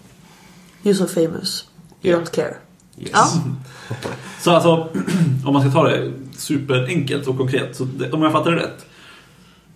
[0.82, 1.64] You're so famous.
[2.02, 2.18] You Ja.
[2.18, 2.54] don't care.
[2.98, 3.10] Yes.
[3.12, 3.28] Ja.
[4.40, 4.88] Så alltså,
[5.46, 8.86] om man ska ta det superenkelt och konkret, så det, om jag fattar det rätt.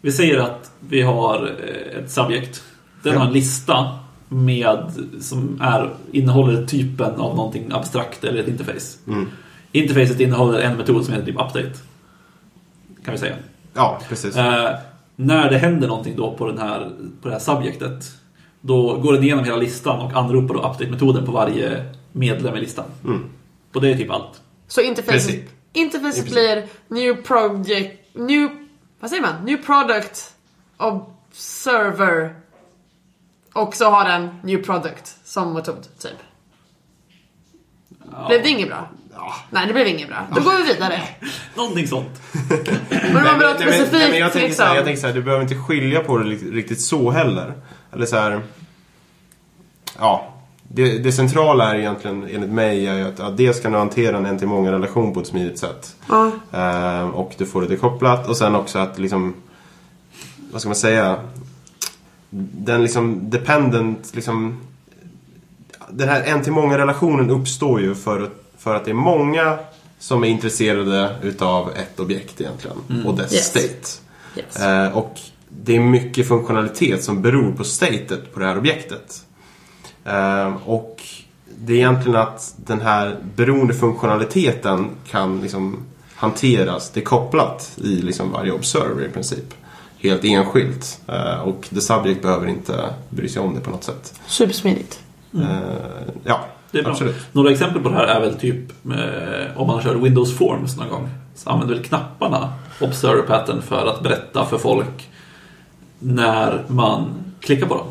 [0.01, 2.62] Vi säger att vi har eh, ett subjekt.
[3.03, 3.18] Den Ja.
[3.18, 8.99] har en lista med, som är, innehåller typen av någonting abstrakt eller ett interface.
[9.07, 9.28] Mm.
[9.72, 11.72] Interfacet innehåller en metod som heter typ update.
[13.05, 13.36] Kan vi säga.
[13.74, 14.36] Ja, precis.
[14.36, 14.76] Eh,
[15.16, 16.90] när det händer någonting då på, den här,
[17.22, 18.05] på det här subjektet
[18.61, 22.84] då går den igenom hela listan och anropar då update-metoden på varje medlem i listan.
[23.05, 23.24] Mm.
[23.72, 24.40] Och det är typ allt.
[24.68, 26.32] Så interfacet, interfacet princip.
[26.32, 26.64] blir
[27.01, 28.49] new project, new,
[29.01, 29.44] vad säger man?
[29.44, 30.34] New product
[30.76, 32.34] observer.
[33.57, 36.13] Och så har den new product som metod, typ.
[38.29, 38.89] Blev det inget bra?
[39.15, 39.35] Ja.
[39.51, 40.27] Nej, det blev inget bra.
[40.35, 41.03] Då går vi vidare.
[41.57, 42.23] Någonting sånt.
[42.91, 44.85] Men det var bra specifikt nej, men jag tänker så här, jag liksom.
[44.85, 47.53] tänker så här, du behöver inte skilja på det riktigt, så heller.
[47.93, 48.43] Eller så här,
[49.99, 50.33] ja.
[50.69, 54.29] Det, det centrala är egentligen, enligt mig, är ju att ja, dels kan du hantera
[54.29, 55.97] en till många relation på ett smidigt sätt.
[56.09, 56.31] Ja.
[56.53, 59.35] Ehm, och du får det dekopplat och sen också att liksom,
[60.53, 61.19] vad ska man säga?
[62.31, 64.61] Den liksom dependent, liksom,
[65.91, 69.59] den här en till många relationen uppstår ju för, för att det är många
[69.99, 73.45] som är intresserade utav ett objekt egentligen och dess Yes.
[73.47, 74.03] state.
[74.37, 74.61] Yes.
[74.61, 79.22] Eh, och det är mycket funktionalitet som beror på statet på det här objektet.
[80.05, 81.03] Eh, och
[81.59, 85.77] det är egentligen att den här beroende funktionaliteten kan liksom
[86.14, 89.55] hanteras dekopplat i liksom varje observer i princip.
[90.11, 91.01] Helt enskilt.
[91.09, 94.21] Eh, och the subject behöver inte bry sig om det på något sätt.
[94.27, 95.01] Supersmidigt.
[95.35, 95.41] Eh,
[96.25, 96.41] ja,
[96.71, 96.93] Det är bra.
[96.93, 97.17] absolut.
[97.33, 100.89] Några exempel på det här är väl typ eh, om man kör Windows Forms någon
[100.89, 101.09] gång.
[101.35, 105.09] Så använder väl knapparna Observer Pattern för att berätta för folk
[105.99, 107.07] när man
[107.41, 107.87] klickar på dem.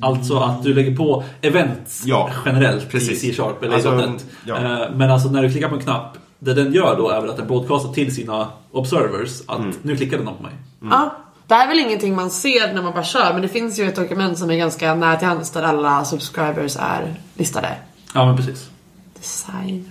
[0.00, 3.24] Alltså att du lägger på events Ja, generellt precis.
[3.24, 4.26] i C-sharp eller Alltså, .NET.
[4.46, 4.88] ja.
[4.94, 7.36] Men alltså när du klickar på en knapp, det den gör då är väl att
[7.36, 9.72] den broadcastar till sina observers att Mm.
[9.82, 10.52] nu klickade någon på mig.
[10.90, 11.16] Ja.
[11.46, 13.88] Det här är väl ingenting man ser när man bara kör, men det finns ju
[13.88, 17.68] ett dokument som är ganska nära till hands där alla subscribers är listade.
[18.14, 18.70] Ja men precis.
[19.14, 19.90] Design.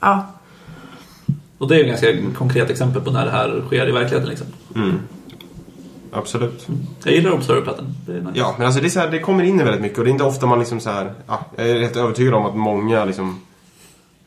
[0.00, 0.26] Ja.
[1.58, 4.28] Och det är ett ganska konkret exempel på när det här sker i verkligheten.
[4.28, 4.46] Liksom.
[6.12, 6.66] Absolut.
[7.04, 7.86] Jag gillar Observer Pattern.
[8.06, 8.32] Det är nice.
[8.34, 10.10] Ja, men alltså det, är så här, det kommer in i väldigt mycket och det
[10.10, 13.04] är inte ofta man liksom så här, ja, jag är rätt övertygad om att många
[13.04, 13.40] liksom,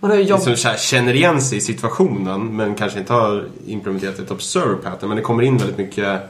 [0.03, 0.39] Man har ju jobb...
[0.39, 4.75] liksom så här, känner igen sig i situationen men kanske inte har implementerat ett observer
[4.75, 5.09] pattern.
[5.09, 6.21] Men det kommer in väldigt mycket,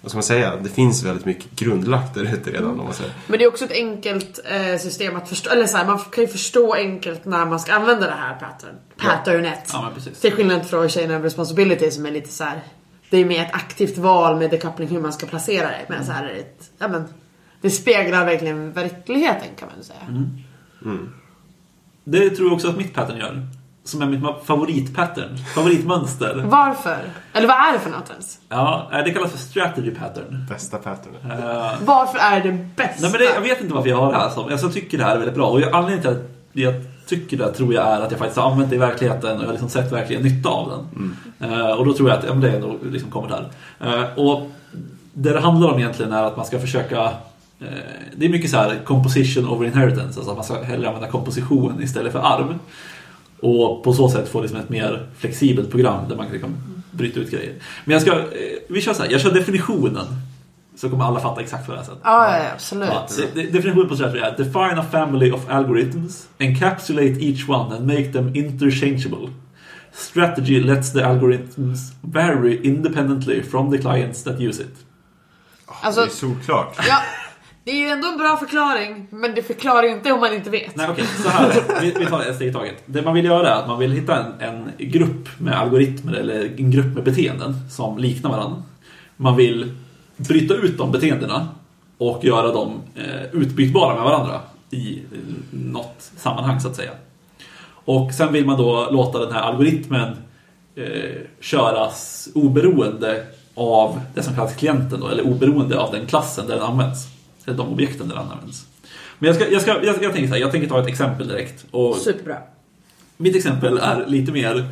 [0.00, 3.12] vad ska man säga, det finns väldigt mycket grundlagt där ute redan om man säger.
[3.26, 6.24] Men det är också ett enkelt eh, system att förstå, eller så här, man kan
[6.24, 8.74] ju förstå enkelt när man ska använda det här pattern.
[8.96, 9.70] Patternet.
[9.72, 10.20] Ja, men precis.
[10.20, 12.62] Till skillnad från Chain of Responsibility som är lite så här.
[13.10, 15.86] Det är mer ett aktivt val med decoupling hur man ska placera det.
[15.88, 17.04] Men så här är det ett, ja men.
[17.60, 20.00] Det speglar verkligen verkligheten kan man säga.
[20.84, 21.12] Mm.
[22.08, 23.46] Det tror jag också att mitt pattern gör.
[23.84, 25.38] Som är mitt favoritpattern.
[25.54, 26.44] Favoritmönster.
[26.48, 26.98] Varför?
[27.32, 28.38] Eller vad är det för något ens?
[28.48, 30.46] Ja, eh, det kallas för strategy pattern.
[30.48, 31.20] Bästa patternet.
[31.24, 33.02] Eh, Varför är det bästa?
[33.02, 34.50] Nej, men det, jag vet inte varför jag har det här som.
[34.50, 35.46] Jag tycker det här är väldigt bra.
[35.46, 36.74] Och jag, anledningen till att jag
[37.06, 39.46] tycker det tror jag är att jag faktiskt har använt det i verkligheten och jag
[39.46, 41.16] har liksom sett verkligen nytta av den.
[41.50, 43.44] Eh, och då tror jag att ja, men det nog liksom kommer där.
[43.80, 44.50] Eh, och
[45.12, 47.10] det det handlar om egentligen är att man ska försöka
[48.16, 51.82] det är mycket så här composition over inheritance, alltså att man ska hellre använda komposition
[51.82, 52.58] istället för arv.
[53.40, 56.54] Och på så sätt få liksom ett mer flexibelt program där man kan liksom
[56.90, 57.54] bryta ut grejer.
[57.84, 58.24] Men jag ska, eh,
[58.68, 60.04] vi kör så här, jag kör definitionen.
[60.76, 61.94] Så kommer alla fatta exakt vad det är sen.
[62.04, 62.88] Ja, ja, absolut.
[62.88, 67.76] Ja, de- de- definitionen på strategy är Define a family of algorithms, encapsulate each one
[67.76, 69.28] and make them interchangeable.
[69.92, 74.74] Strategy lets the algorithms vary independently from the clients that use it.
[75.82, 76.76] Alltså- det är solklart.
[76.88, 76.96] Ja,
[77.66, 80.50] det är ju ändå en bra förklaring, men det förklarar ju inte om man inte
[80.50, 80.76] vet.
[80.76, 81.62] Nej okej, så här.
[81.80, 82.82] Vi, vi tar ett steg i taget.
[82.86, 86.60] Det man vill göra är att man vill hitta en, en grupp med algoritmer eller
[86.60, 88.62] en grupp med beteenden som liknar varandra.
[89.16, 89.74] Man vill
[90.16, 91.48] bryta ut de beteendena
[91.98, 94.40] och göra dem eh, utbytbara med varandra
[94.70, 95.18] i eh,
[95.50, 96.92] något sammanhang så att säga.
[97.68, 100.16] Och sen vill man då låta den här algoritmen
[100.74, 106.54] eh, köras oberoende av det som kallas klienten då, eller oberoende av den klassen där
[106.54, 107.15] den används.
[107.46, 108.66] Eller de objekten där den används.
[109.18, 111.28] Men jag, ska, jag, ska, jag, jag tänker så här, jag tänker ta ett exempel
[111.28, 111.64] direkt.
[111.70, 112.36] Och Superbra.
[113.16, 114.68] mitt exempel är lite mer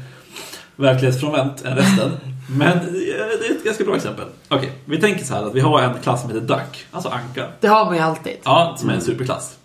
[0.76, 2.10] verklighetsfrånvänt än resten.
[2.50, 4.24] Men det är ett ganska bra exempel.
[4.48, 7.48] Okej, vi tänker så här att vi har en klass som heter Duck, alltså anka.
[7.60, 8.32] Det har man ju alltid.
[8.44, 9.56] Ja, som är en superklass.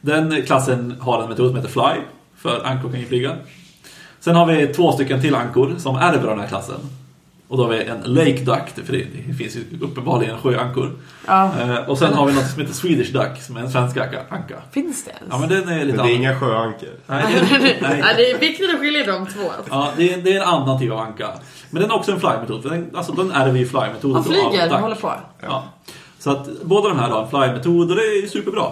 [0.00, 2.02] Den klassen har en metod som heter Fly,
[2.36, 3.36] för ankor kan ju flyga.
[4.20, 6.80] Sen har vi två stycken till ankor som ärver den här klassen.
[7.48, 10.90] Och då har vi en Lake Duck, för det, finns ju uppenbarligen sjöankor.
[11.26, 11.50] Ja.
[11.60, 14.20] Eh, och sen har vi något som heter Swedish Duck, som är en svensk anka.
[14.28, 14.54] anka.
[14.70, 15.26] Finns det ens?
[15.30, 16.10] Ja, men den är lite Men det är annan.
[16.10, 16.88] inga sjöankor.
[17.06, 17.98] Nej, det är, nej.
[17.98, 19.52] Ja, det är viktigt att skilja de två.
[19.70, 21.30] Ja, det är, det är en annan typ av anka.
[21.70, 22.62] Men den är också en fly-metod.
[22.62, 24.14] För den, alltså, den ärver ju fly-metoden.
[24.14, 25.12] Han flyger, av håller på.
[25.40, 25.64] Ja.
[26.18, 28.66] Så att båda de här har en fly-metod och det är superbra.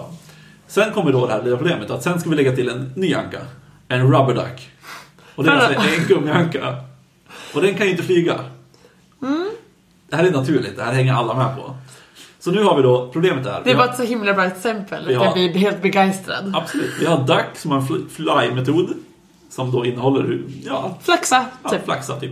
[0.67, 3.13] Sen kommer då det här lilla problemet att sen ska vi lägga till en ny
[3.13, 3.39] anka.
[3.87, 4.69] En rubber duck.
[5.35, 6.75] Och det är alltså en gummianka.
[7.53, 8.39] Och den kan ju inte flyga.
[10.13, 11.75] Det här är naturligt, det här hänger alla med på.
[12.39, 13.61] Så nu har vi då, problemet är...
[13.63, 15.05] Det är har- bara ett så himla bra exempel.
[15.11, 15.23] Ja.
[15.23, 16.53] Jag blir helt begeistrad.
[16.55, 16.91] Absolut.
[16.99, 18.93] Vi har duck som har en fly- fly-metod.
[19.49, 21.85] Som då innehåller, ja, Flaxa, Ja, typ.
[21.85, 22.31] flaxa typ.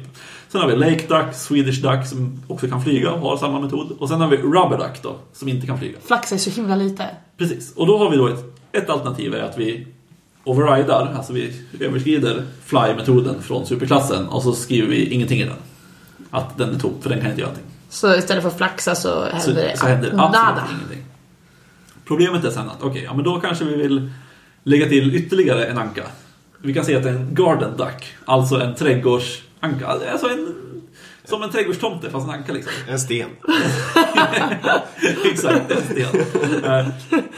[0.50, 3.92] Sen har vi Lake Duck, Swedish Duck som också kan flyga och har samma metod.
[4.00, 5.98] Och sen har vi Rubber Duck då, som inte kan flyga.
[6.06, 7.06] Flaxa är så himla lite.
[7.38, 7.74] Precis.
[7.76, 9.88] Och då har vi då ett, ett alternativ är att vi
[10.44, 15.56] overridar, alltså vi överskrider fly-metoden från superklassen och så skriver vi ingenting i den.
[16.32, 17.72] Att den är tom, för den kan inte göra någonting.
[17.90, 20.68] Så istället för flaxa så Så, händer det så händer absolut nada.
[20.72, 21.06] ingenting.
[22.08, 24.12] Problemet är sen att, okej, ja men då kanske vi vill
[24.64, 26.04] lägga till ytterligare en anka.
[26.58, 29.88] Vi kan säga att det är en garden duck, alltså en trädgårdsanka.
[29.88, 30.56] Alltså en,
[31.24, 32.74] som en trädgårdstomte fast en anka liksom.
[32.88, 33.30] En sten.
[35.32, 36.22] Exakt, en sten.
[36.64, 36.88] Eh,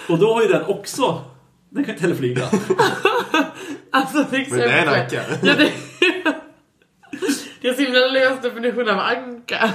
[0.10, 1.22] Och då har ju den också,
[1.70, 2.46] den kan inte heller flyga.
[3.96, 4.18] Alltså.
[4.32, 5.22] Men det är en anka.
[5.42, 5.72] Ja, det...
[7.64, 9.72] det är så himla lös definition av anka.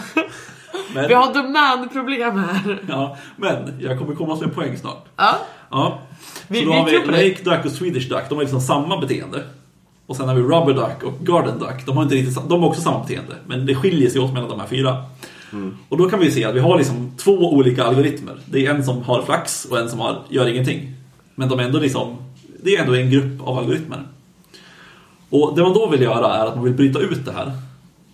[0.95, 2.82] Men, Vi har domänproblem här.
[2.89, 5.05] ja, men jag kommer komma till en poäng snart.
[5.16, 5.36] Ja.
[5.70, 5.99] Ja.
[6.49, 7.28] Vi- så då vi har vi.
[7.30, 9.43] Lake Duck och Swedish Duck, de har liksom samma beteende.
[10.07, 12.68] Och sen har vi Rubber Duck och Garden Duck, de har, inte riktigt, de har
[12.68, 13.34] också samma beteende.
[13.47, 14.97] Men det skiljer sig åt mellan de här fyra.
[15.89, 18.36] Och då kan vi se att vi har liksom två olika algoritmer.
[18.45, 20.93] Det är en som har flax och en som har, gör ingenting.
[21.34, 22.16] Men de är ändå liksom,
[22.62, 24.03] det är ändå en grupp av algoritmer.
[25.30, 27.53] Och det man då vill göra är att man vill bryta ut det här.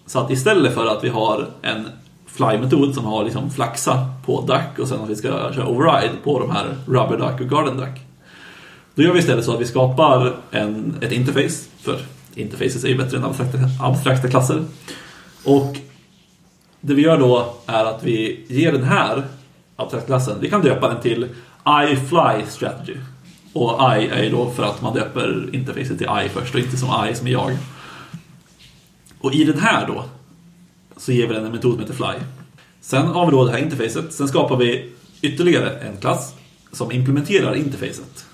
[0.06, 1.88] Så att istället för att vi har en
[2.26, 6.38] fly-metod som har liksom flaxa på duck och sen att vi ska köra override på
[6.38, 8.00] de här rubber duck och garden duck.
[8.94, 11.98] Då gör vi istället så att vi skapar en, ett interface, för
[12.34, 14.64] interfaces är ju bättre än abstrakta, abstrakta klasser.
[15.44, 15.76] Och
[16.80, 19.22] det vi gör då är att vi ger den här
[19.76, 21.28] abstrakta klassen, vi kan döpa den till
[21.68, 22.96] iFly strategy.
[23.52, 26.76] Och I är ju då för att man döper interfacet till I först och inte
[26.76, 27.56] som I som är jag.
[29.24, 30.04] Och i den här då
[30.96, 32.26] så ger vi den en metod som heter fly.
[32.80, 34.12] Sen har vi då det här interfacet.
[34.12, 36.34] Sen skapar vi ytterligare en klass
[36.72, 38.26] som implementerar interfacet.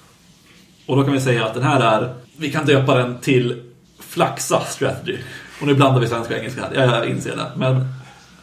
[0.86, 3.62] Och då kan vi säga att den här är, vi kan döpa den till
[3.98, 5.18] Flaxa Strategy.
[5.60, 7.50] Och nu blandar vi svenska och engelska här, jag inser det.
[7.56, 7.86] Men,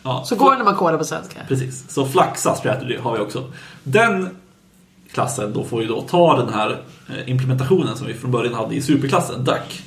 [0.04, 0.24] ja.
[0.26, 1.40] Så går det när man kodar på svenska.
[1.48, 3.52] Precis, så Flaxa Strategy har vi också.
[3.84, 4.30] Den
[5.12, 8.76] klassen då får ju då ta den här eh, implementationen som vi från början hade
[8.76, 9.84] i superklassen, Duck.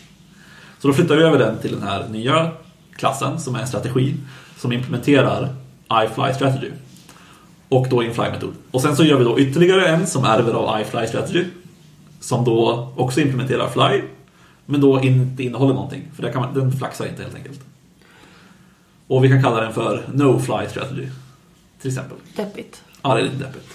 [0.80, 2.50] Så då flyttar vi över den till den här nya
[2.96, 4.14] klassen som är en strategi
[4.56, 5.54] som implementerar
[5.92, 6.70] iFly Strategy.
[7.68, 8.52] Och då infly-metod.
[8.70, 11.44] Och sen så gör vi då ytterligare en som ärver av iFly Strategy.
[12.20, 14.02] Som då också implementerar fly.
[14.66, 16.02] Men då inte innehåller någonting.
[16.14, 17.60] För där kan man, den flaxar inte helt enkelt.
[19.06, 21.08] Och vi kan kalla den för No-Fly Strategy.
[21.80, 22.16] Till exempel.
[22.36, 22.82] Deppigt.
[23.02, 23.68] Ja, det är lite deppigt.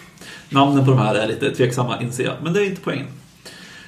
[0.50, 3.08] Namnen på de här är lite tveksamma inser jag, men det är inte poängen.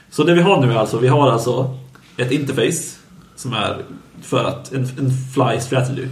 [0.10, 1.78] Så det vi har nu är alltså, vi har alltså
[2.18, 2.98] ett interface
[3.38, 3.82] som är
[4.22, 6.08] för att en, en fly strategy.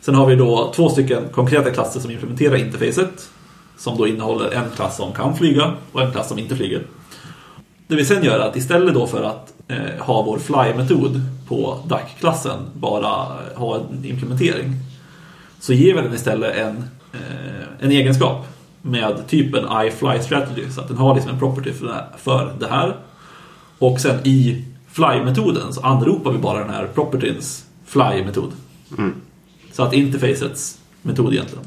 [0.00, 3.28] Sen har vi då två stycken konkreta klasser som implementerar interfacet.
[3.78, 6.82] Som då innehåller en klass som kan flyga och en klass som inte flyger.
[7.86, 11.78] Det vi sen gör är att istället då för att eh, ha vår fly-metod på
[11.86, 14.72] DAC-klassen bara eh, ha en implementering.
[15.60, 16.76] Så ger vi den istället en,
[17.12, 18.46] eh, en egenskap
[18.82, 20.70] med typen iFly strategy.
[20.70, 22.96] Så att den har liksom en property för det här, för det här.
[23.78, 24.64] Och sen i
[24.94, 28.52] fly-metoden så anropar vi bara den här propertyns fly-metod.
[29.72, 31.64] Så att interfacets metod egentligen.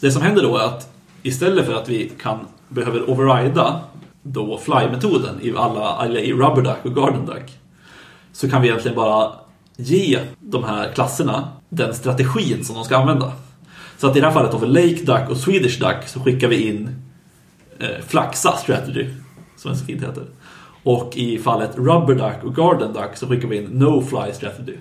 [0.00, 3.80] Det som händer då är att istället för att vi kan behöver overrida
[4.22, 7.58] då fly-metoden i alla, eller i rubber duck och garden duck
[8.32, 9.32] så kan vi egentligen bara
[9.76, 13.32] ge de här klasserna den strategin som de ska använda.
[13.98, 16.48] Så att i det här fallet då för Lake Duck och Swedish Duck så skickar
[16.48, 17.04] vi in
[17.78, 19.06] eh, Flaxa Strategy,
[19.56, 20.24] som den så fint heter.
[20.84, 24.76] Och i fallet Rubber Duck och Garden Duck så skickar vi in No Fly Strategy.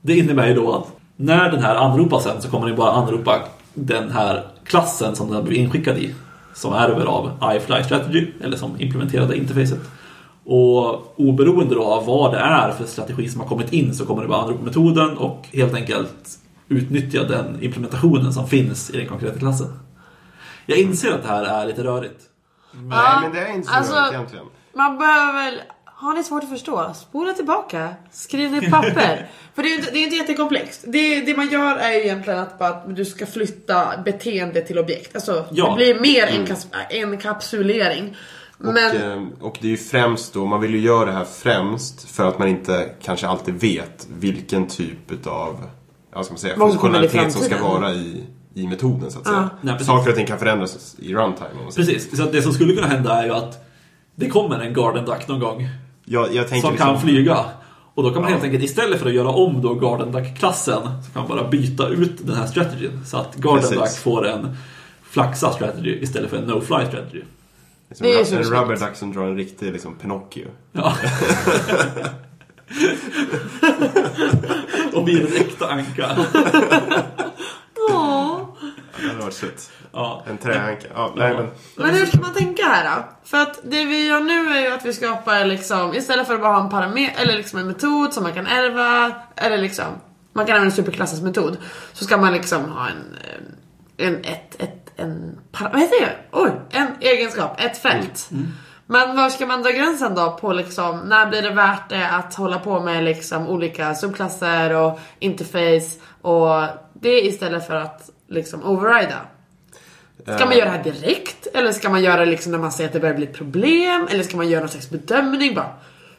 [0.00, 0.86] Det innebär ju då att
[1.16, 3.42] när den här anropas sen så kommer den bara anropa
[3.74, 6.14] den här klassen som den har blivit inskickad i.
[6.54, 9.80] Som ärver av iFly Strategy, eller som implementerade interfacet.
[10.44, 14.22] Och oberoende då av vad det är för strategi som har kommit in så kommer
[14.22, 16.38] det bara anropa metoden och helt enkelt
[16.68, 19.68] utnyttja den implementationen som finns i den konkreta klassen.
[20.66, 22.31] Jag inser att det här är lite rörigt.
[22.72, 24.46] Nej, men det är inte så alltså- rörigt egentligen.
[24.74, 26.94] Man behöver väl Har ni svårt att förstå?
[26.94, 27.94] Spola tillbaka.
[28.10, 29.30] Skriv ner papper.
[29.54, 30.84] För det är ju inte, det är inte jättekomplext.
[30.86, 34.78] Det, det man gör är ju egentligen att, bara, att du ska flytta beteende till
[34.78, 35.14] objekt.
[35.14, 35.68] Alltså Ja.
[35.68, 38.16] det blir mer en, kas, en kapsulering.
[38.58, 41.24] Och, Men eh, och det är ju främst då, man vill ju göra det här
[41.24, 45.66] främst för att man inte kanske alltid vet vilken typ utav
[46.14, 48.24] ja, ska man säga, funktionalitet som ska vara i,
[48.54, 49.30] i metoden så att Ja.
[49.32, 49.50] säga.
[49.60, 49.86] Nej, precis.
[49.86, 51.48] Saker och ting kan förändras i runtime.
[51.76, 53.68] Precis, så att det som skulle kunna hända är ju att
[54.14, 55.68] det kommer en Garden Duck någon gång
[56.04, 57.38] Jag, jag tänker som liksom, kan flyga.
[57.94, 58.34] Och då kan man Ja.
[58.36, 61.88] helt enkelt istället för att göra om då Garden Duck-klassen så kan man bara byta
[61.88, 63.00] ut den här strategin.
[63.06, 63.78] Så att Garden Precis.
[63.78, 64.56] Duck får en
[65.02, 67.22] flaxa strategy istället för en no-fly strategy.
[67.98, 70.46] Det är en så rubber duck som drar en riktig liksom, Pinocchio.
[70.72, 70.92] Ja.
[74.94, 76.16] och blir en äkta anka.
[79.32, 79.70] Sött.
[79.92, 80.24] Ja.
[80.28, 80.88] En träanka.
[80.94, 83.04] Ja, nej, men, Men hur ska man tänka här då?
[83.24, 86.40] För att det vi gör nu är ju att vi skapar liksom, istället för att
[86.40, 89.84] bara ha en parameter, eller liksom en metod som man kan ärva, eller liksom,
[90.32, 91.56] man kan använda superklassens metod.
[91.92, 96.16] Så ska man liksom ha en, eh, en, ett, ett, en, vad heter det?
[96.32, 98.30] Oj, en egenskap, ett fält.
[98.86, 102.34] Men var ska man dra gränsen då på liksom, när blir det värt det att
[102.34, 109.20] hålla på med liksom olika subklasser och interface och det istället för att liksom overrida?
[110.22, 111.46] Ska man göra det här direkt?
[111.54, 114.08] Eller ska man göra det liksom när man ser att det börjar bli problem?
[114.10, 115.70] Eller ska man göra någon slags bedömning bara?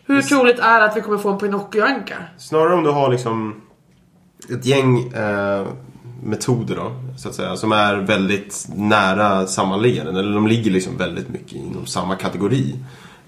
[0.05, 2.15] Hur troligt är det att vi kommer få en Pinocchio-anka?
[2.37, 3.61] Snarare om du har liksom
[4.49, 5.67] ett gäng eh,
[6.23, 10.19] metoder då, så att säga, som är väldigt nära sammanliggande.
[10.19, 12.75] Eller de ligger liksom väldigt mycket inom samma kategori.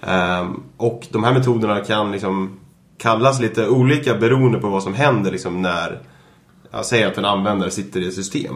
[0.00, 2.60] Ehm, och de här metoderna kan liksom
[2.98, 6.00] kallas lite olika beroende på vad som händer liksom när,
[6.70, 8.54] jag säger att en användare sitter i ett system.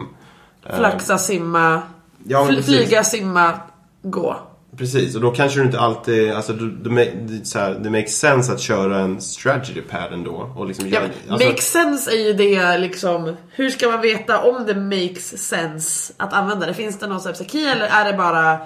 [0.65, 1.81] Ehm, Flaxa, simma,
[2.27, 2.65] Ja, fl- precis.
[2.65, 3.53] flyga, simma,
[4.01, 4.35] gå.
[4.77, 8.59] Precis, och då kanske du inte alltid, alltså det, så här, det makes sense att
[8.59, 10.53] köra en strategy pad ändå.
[10.57, 14.41] Och liksom Ja, göra- alltså, makes sense är ju det liksom, hur ska man veta
[14.43, 16.73] om det makes sense att använda det?
[16.73, 18.57] Finns det någon key eller är det bara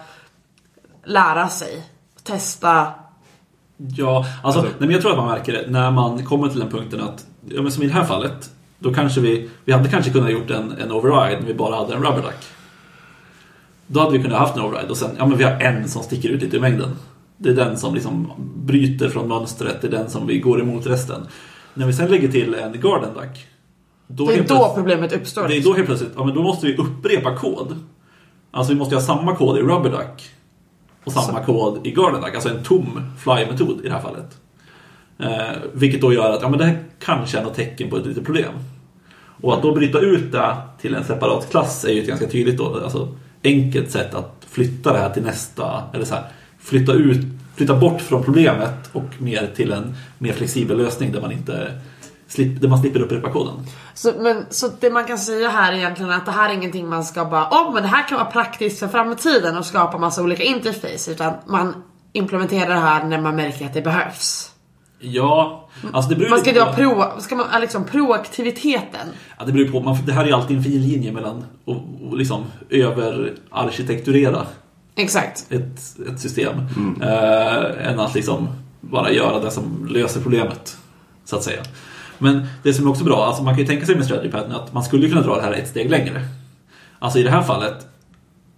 [1.06, 1.84] lära sig?
[2.24, 2.88] Testa?
[3.78, 6.70] Ja, alltså, nej, men jag tror att man märker det när man kommer till den
[6.70, 10.12] punkten att, ja, men som i det här fallet, då kanske vi, vi hade kanske
[10.12, 12.46] kunnat gjort en, en override när vi bara hade en rubber duck.
[13.88, 16.04] Då hade vi kunnat haft en override och sen, ja men vi har en som
[16.04, 16.90] sticker ut lite i mängden.
[17.38, 20.88] Det är den som liksom bryter från mönstret, det är den som vi går emot
[20.88, 21.28] resten.
[21.74, 23.48] När vi sen lägger till en garden duck,
[24.08, 25.48] då Det är då problemet uppstår.
[25.48, 27.76] det är då helt plötsligt, ja men då måste vi upprepa kod.
[28.52, 30.32] Alltså vi måste ha samma kod i Rubber Duck
[31.04, 34.38] och samma kod i Garden Duck, alltså en tom fly-metod i det här fallet.
[35.20, 38.06] Eh, vilket då gör att, ja men det här kanske är något tecken på ett
[38.06, 38.54] litet problem.
[39.42, 42.58] Och att då bryta ut det till en separat klass är ju ett ganska tydligt
[42.58, 46.24] då, alltså enkelt sätt att flytta det här till nästa, eller så här,
[46.60, 51.32] flytta ut, flytta bort från problemet och mer till en mer flexibel lösning där man
[51.32, 51.72] inte
[52.28, 53.54] slip, där man slipper upprepa koden.
[53.94, 56.90] Så, men, så det man kan säga här är egentligen att det här är ingenting
[56.90, 60.24] man ska bara, åh men det här kan vara praktiskt för framtiden och skapa massa
[60.24, 61.12] olika interface.
[61.12, 64.55] Utan man implementerar det här när man märker att det behövs.
[65.00, 69.08] Ja, alltså det beror Man ska lite inte ha pro, ska man, liksom proaktiviteten.
[69.40, 69.80] Ja, det beror på.
[69.80, 74.46] Man, det här är ju alltid en fin linje mellan att och liksom överarkitekturera
[74.96, 75.46] Exakt.
[75.50, 76.56] ett, ett system
[77.02, 78.48] eh, än att liksom
[78.82, 80.78] bara göra det som löser problemet.
[81.26, 81.64] Så att säga.
[82.18, 84.74] Men det som är också bra, alltså man kan ju tänka sig med strategy att
[84.74, 86.22] man skulle kunna dra det här ett steg längre.
[87.00, 87.88] Alltså i det här fallet,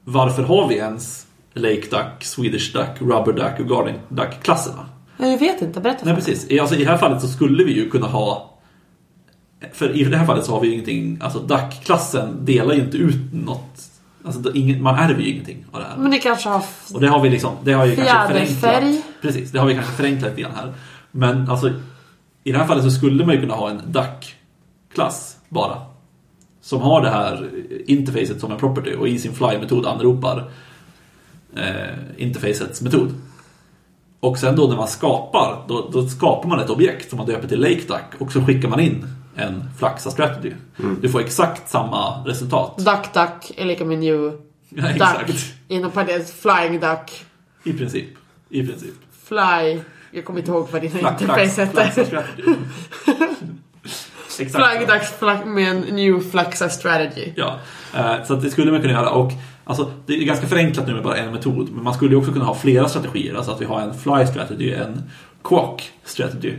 [0.04, 4.86] varför har vi ens Lake Duck, Swedish Duck, Rubber Duck och Garden Duck-klasserna?
[5.18, 6.24] Jag vet inte, berätta för Nej mig.
[6.24, 6.52] precis.
[6.52, 8.54] I- Alltså, I det här fallet så skulle vi ju kunna ha
[9.74, 12.98] För i det här fallet så har vi ju ingenting Alltså DAC-klassen delar ju inte
[12.98, 13.84] ut något
[14.26, 15.98] Alltså det- ingen, man ärver ju ingenting av det här.
[15.98, 16.64] Men ni kanske har...
[16.94, 18.48] Och det har vi liksom Det har ju kanske Fjäderfärg.
[18.56, 20.74] förenklat Precis, det har vi kanske förenklat lite grann här
[21.12, 21.72] Men alltså
[22.44, 25.82] I det här fallet så skulle man ju kunna ha en DAC-klass bara
[26.62, 27.50] Som har det här
[27.86, 30.52] interfacet som en property och i sin fly-metod anropar
[31.56, 33.14] eh, interfacets metod.
[34.20, 37.48] Och sen då när man skapar, då, då skapar man ett objekt som man döper
[37.48, 40.52] till Lake Duck och så skickar man in en Flaxa Strategy.
[41.02, 42.78] Du får exakt samma resultat.
[42.78, 44.40] Duck duck är lika med new
[44.70, 44.92] Ja, duck.
[44.92, 45.54] exakt.
[45.68, 47.26] Inom parentes flying duck.
[47.64, 48.06] I princip.
[48.50, 48.94] I princip.
[49.28, 49.80] Fly.
[50.12, 52.24] Jag kommer inte ihåg vad dina Flax, interface hette.
[54.28, 57.34] Flying duck med en new flaxa strategy.
[57.36, 57.60] Ja,
[57.96, 59.10] eh, så att det skulle man kunna göra.
[59.10, 59.32] Och
[59.68, 61.70] alltså, det är ganska förenklat nu med bara en metod.
[61.72, 63.36] Men man skulle ju också kunna ha flera strategier.
[63.36, 65.04] Alltså att vi har en fly strategy, en
[65.44, 66.54] quack strategy.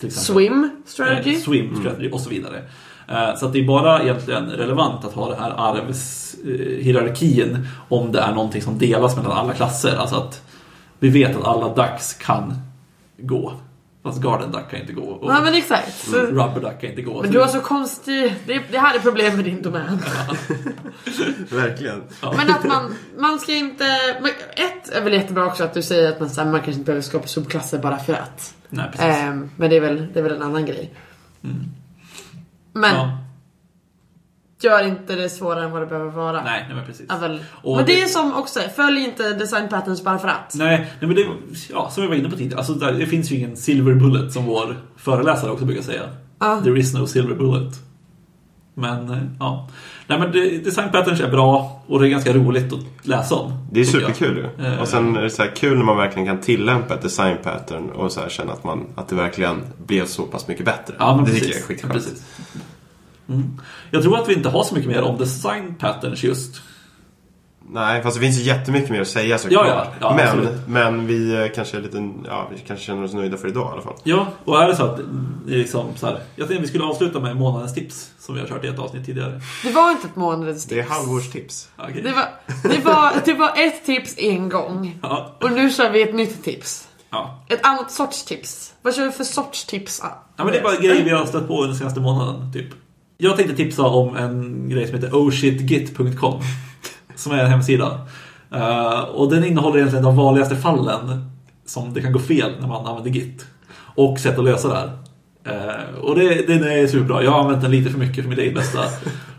[0.00, 0.34] Till exempel.
[0.34, 1.34] Swim strategy.
[1.34, 2.62] Eh, swim strategy och så vidare.
[3.08, 8.20] Eh, Så att det är bara egentligen relevant att ha den här arvshierarkin om det
[8.20, 9.96] är någonting som delas mellan alla klasser.
[9.96, 10.42] Alltså att
[10.98, 12.54] vi vet att alla DAX kan
[13.18, 13.52] gå.
[14.06, 15.02] Fast Garden Duck kan inte gå.
[15.02, 15.98] Och Ja men exakt.
[15.98, 17.22] Så, Rubber Duck kan inte gå.
[17.22, 18.34] men du har så konstig...
[18.46, 19.98] Det, det här är problem med din domän.
[21.50, 22.02] Verkligen.
[22.36, 23.84] Men att man, man ska inte...
[24.56, 26.84] Ett är väl jättebra också att du säger att man, så här, man kanske inte
[26.84, 28.54] behöver skapa subklasser bara för att.
[28.68, 29.06] Nej, precis.
[29.06, 30.94] Ehm, men det är, väl, det är väl en annan grej.
[32.72, 33.18] Men Ja.
[34.60, 36.42] Gör inte det svårare än vad det behöver vara.
[36.44, 37.06] Nej, nej, men precis.
[37.08, 37.40] Ja, väl.
[37.62, 40.54] Och men det det- är som också, följ inte design patterns bara för att.
[40.54, 41.26] Nej, nej men det,
[41.70, 44.32] ja, som vi var inne på tidigare, alltså där, det finns ju ingen silver bullet
[44.32, 46.02] som vår föreläsare också brukar säga.
[46.38, 46.60] Ja.
[46.64, 47.74] There is no silver bullet.
[48.74, 49.68] Men, eh, ja.
[50.06, 53.52] Nej men det, design patterns är bra och det är ganska roligt att läsa om.
[53.72, 54.66] Det är superkul ju.
[54.66, 54.80] Eh.
[54.80, 57.90] Och sen är det så här kul när man verkligen kan tillämpa ett design pattern
[57.90, 60.94] och så här känna att, man, att det verkligen blev så pass mycket bättre.
[60.98, 61.46] Ja, men det precis.
[61.46, 62.22] tycker jag är skitskönt.
[63.28, 63.60] Mm.
[63.90, 66.60] Jag tror att vi inte har så mycket mer om design patterns just.
[67.70, 69.66] Nej, fast det finns ju jättemycket mer att säga såklart.
[69.68, 69.92] Ja, ja.
[70.00, 70.68] Ja, men, absolut.
[70.68, 73.72] men vi eh, kanske är lite, ja, vi kanske känner oss nöjda för idag i
[73.72, 73.94] alla fall.
[74.04, 75.04] Ja, och är det så att är
[75.46, 78.64] liksom så här, Jag tänkte vi skulle avsluta med månadens tips som vi har kört
[78.64, 79.40] i ett avsnitt tidigare.
[79.62, 80.96] Det var inte ett månadens Det är tips.
[80.96, 81.68] halvårstips.
[81.76, 82.02] Okej.
[82.02, 82.28] Det var,
[82.62, 84.98] det, var, det var ett tips en gång.
[85.02, 86.88] Ja, Och nu kör vi ett nytt tips.
[87.10, 87.44] ja.
[87.48, 88.74] Ett annat sorts tips.
[88.82, 90.00] Vad kör vi för sorts tips?
[90.02, 92.68] ja, men det är bara grejer vi har stött på den senaste månaden, typ.
[93.18, 96.40] Jag tänkte tipsa om en grej som heter oshitgit.com
[97.14, 98.00] Som är en hemsida.
[98.54, 101.30] Eh, och den innehåller egentligen de vanligaste fallen
[101.66, 103.46] som det kan gå fel när man använder Git.
[103.94, 104.90] Och sätt att lösa det här.
[105.44, 107.22] Eh, och det, den är superbra.
[107.22, 108.80] Jag har använt den lite för mycket för mitt eget bästa.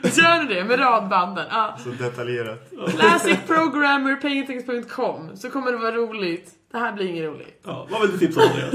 [0.03, 1.45] Gör du det med radbanden?
[1.51, 1.78] Ja.
[1.84, 2.72] så detaljerat.
[2.99, 6.49] Classicprogrammerpaintings.com så kommer det vara roligt.
[6.72, 7.61] Det här blir inget roligt.
[7.65, 8.74] ja, Vad vill du tipsa om Andreas?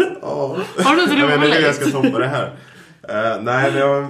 [0.86, 1.94] Har du något Jag vet inte hur jag ska roligt?
[1.94, 2.46] toppa det här.
[3.08, 4.08] Eh, nej, men jag,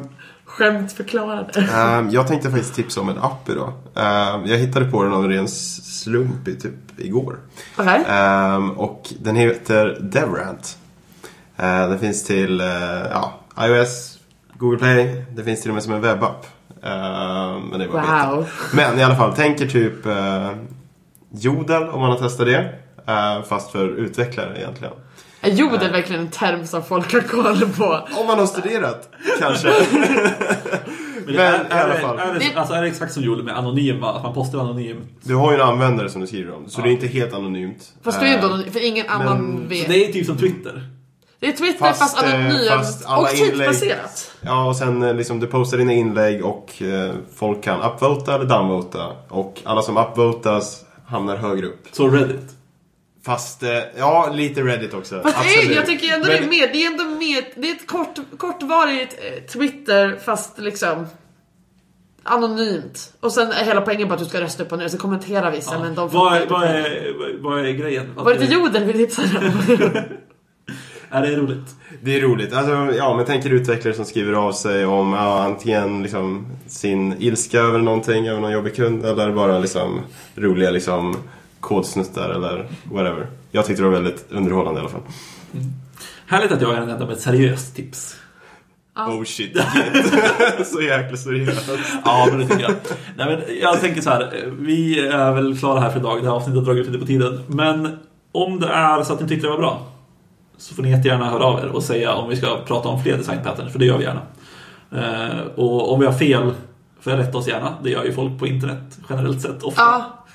[0.57, 1.61] Skämt förklarade.
[1.61, 3.73] Ehm, jag tänkte faktiskt tipsa om en app idag.
[3.95, 7.37] Ehm, jag hittade på den av en ren slump i, typ igår.
[7.77, 8.05] Okej.
[8.09, 10.79] Ehm, och den heter Devrant.
[11.57, 12.67] Ehm, den finns till eh,
[13.11, 14.19] ja, iOS,
[14.53, 15.25] Google Play.
[15.35, 16.47] Det finns till och med som en webbapp.
[16.83, 18.31] Ehm, men det beta.
[18.31, 18.49] Wow.
[18.73, 20.51] Men i alla fall, tänker typ uh,
[21.31, 22.75] Jodel om man har testat det.
[23.07, 24.95] Eh, fast för utvecklare egentligen.
[25.47, 28.09] Är jodel verkligen en term som folk har koll på?
[28.21, 29.69] Om man har studerat, kanske.
[31.27, 32.19] Men Men är, i alla är, fall.
[32.19, 34.13] Är, är, det, alltså, är det exakt som Joel med anonyma?
[34.13, 35.09] Att man postar anonymt?
[35.23, 37.93] Du har ju en användare som du skriver om, så det är inte helt anonymt.
[38.03, 39.89] Fast det är ju Eh, inte för ingen annan vet.
[39.89, 40.89] Det är typ som Twitter.
[41.41, 44.33] Det är Twitter fast, Fast, eh, anonymt fast och tidsbaserat.
[44.41, 48.45] Ja, och sen eh, liksom du postar dina inlägg och eh, folk kan upvota eller
[48.45, 49.07] downvota.
[49.29, 51.87] Och alla som upvotas hamnar högre upp.
[51.93, 52.56] Så Reddit.
[53.27, 55.22] Fast, eh, ja, lite Reddit också.
[55.22, 55.66] Fast Absolut.
[55.68, 57.87] nej, jag tycker ändå det är Men- mer, det är ändå mer, det är ett
[57.87, 61.07] kort, kortvarigt eh, Twitter fast liksom
[62.22, 63.12] anonymt.
[63.20, 65.51] Och sen är hela poängen bara att du ska rösta upp och ner, så kommenterar
[65.51, 68.12] vissa men de vad, fattar är, vad, är, vad är grejen?
[68.16, 69.53] Var det inte jodel vi tipsade?
[71.11, 71.74] Är det roligt?
[72.03, 72.53] Det är roligt.
[72.53, 77.16] Alltså, ja, men tänk er utvecklare som skriver av sig om ja, antingen liksom, sin
[77.18, 80.01] ilska över någonting, över någon jobbig kund, eller bara liksom,
[80.35, 81.16] roliga liksom,
[81.61, 83.27] kodsnuttar eller whatever.
[83.51, 85.03] Jag tyckte det var väldigt underhållande i alla fall.
[86.27, 88.17] Härligt att jag är den enda med ett seriöst tips.
[88.97, 89.57] Oh shit.
[90.65, 91.71] Så jäkla seriöst.
[92.05, 92.75] Ja, men det tycker jag.
[93.17, 94.53] Nej, men jag tänker så här.
[94.59, 96.23] Vi är väl klara här för idag.
[96.23, 97.43] Det här avsnittet har dragit lite på tiden.
[97.47, 97.99] Men
[98.33, 99.87] om det är så att ni tyckte det var bra
[100.59, 103.17] så får ni jättegärna höra av er och säga om vi ska prata om fler
[103.17, 104.23] design patterns, för det gör vi gärna.
[104.93, 106.53] Eh, och om vi har fel,
[107.01, 107.75] får jag rätta oss gärna.
[107.83, 109.83] Det gör ju folk på internet generellt sett ofta.
[109.83, 110.26] Ja,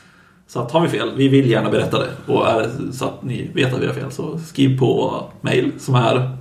[0.54, 2.34] Så att har vi fel, vi vill gärna berätta det.
[2.34, 5.72] Och är det så att ni vet att vi har fel så skriv på mail
[5.80, 6.38] som är,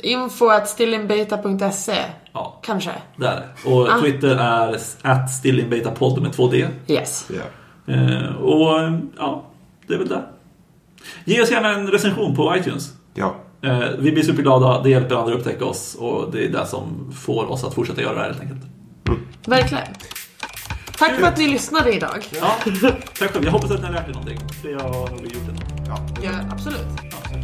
[0.00, 1.96] info at stillinbeta.se
[2.32, 2.90] ja, kanske.
[3.16, 3.46] där.
[3.64, 4.00] Och Ah.
[4.00, 6.68] Twitter är at stillinbetapodd med två D.
[6.86, 7.30] Yes.
[7.34, 7.92] Ja.
[7.94, 9.42] Eh, och ja,
[9.86, 10.22] det är väl det.
[11.24, 12.92] Ge oss gärna en recension på iTunes.
[13.14, 13.34] Ja.
[13.62, 17.12] Eh, vi blir superglada, det hjälper andra att upptäcka oss och det är det som
[17.12, 18.62] får oss att fortsätta göra det här helt enkelt.
[19.46, 19.84] Verkligen.
[20.98, 22.24] Tack för att ni lyssnade idag.
[22.40, 22.56] Ja,
[23.18, 23.44] tack själv.
[23.44, 24.38] Jag hoppas att ni har lärt er någonting.
[24.62, 25.84] Det har nog gjort det.
[25.88, 26.06] ja.
[26.22, 26.86] Ja, absolut.
[27.10, 27.38] Ja,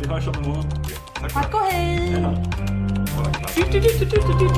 [0.00, 0.88] vi hörs om en månad.
[1.20, 1.32] Tack.
[1.32, 1.96] Tack och hej!
[1.96, 2.44] Hej då.
[3.72, 3.88] Du, du,
[4.38, 4.48] du.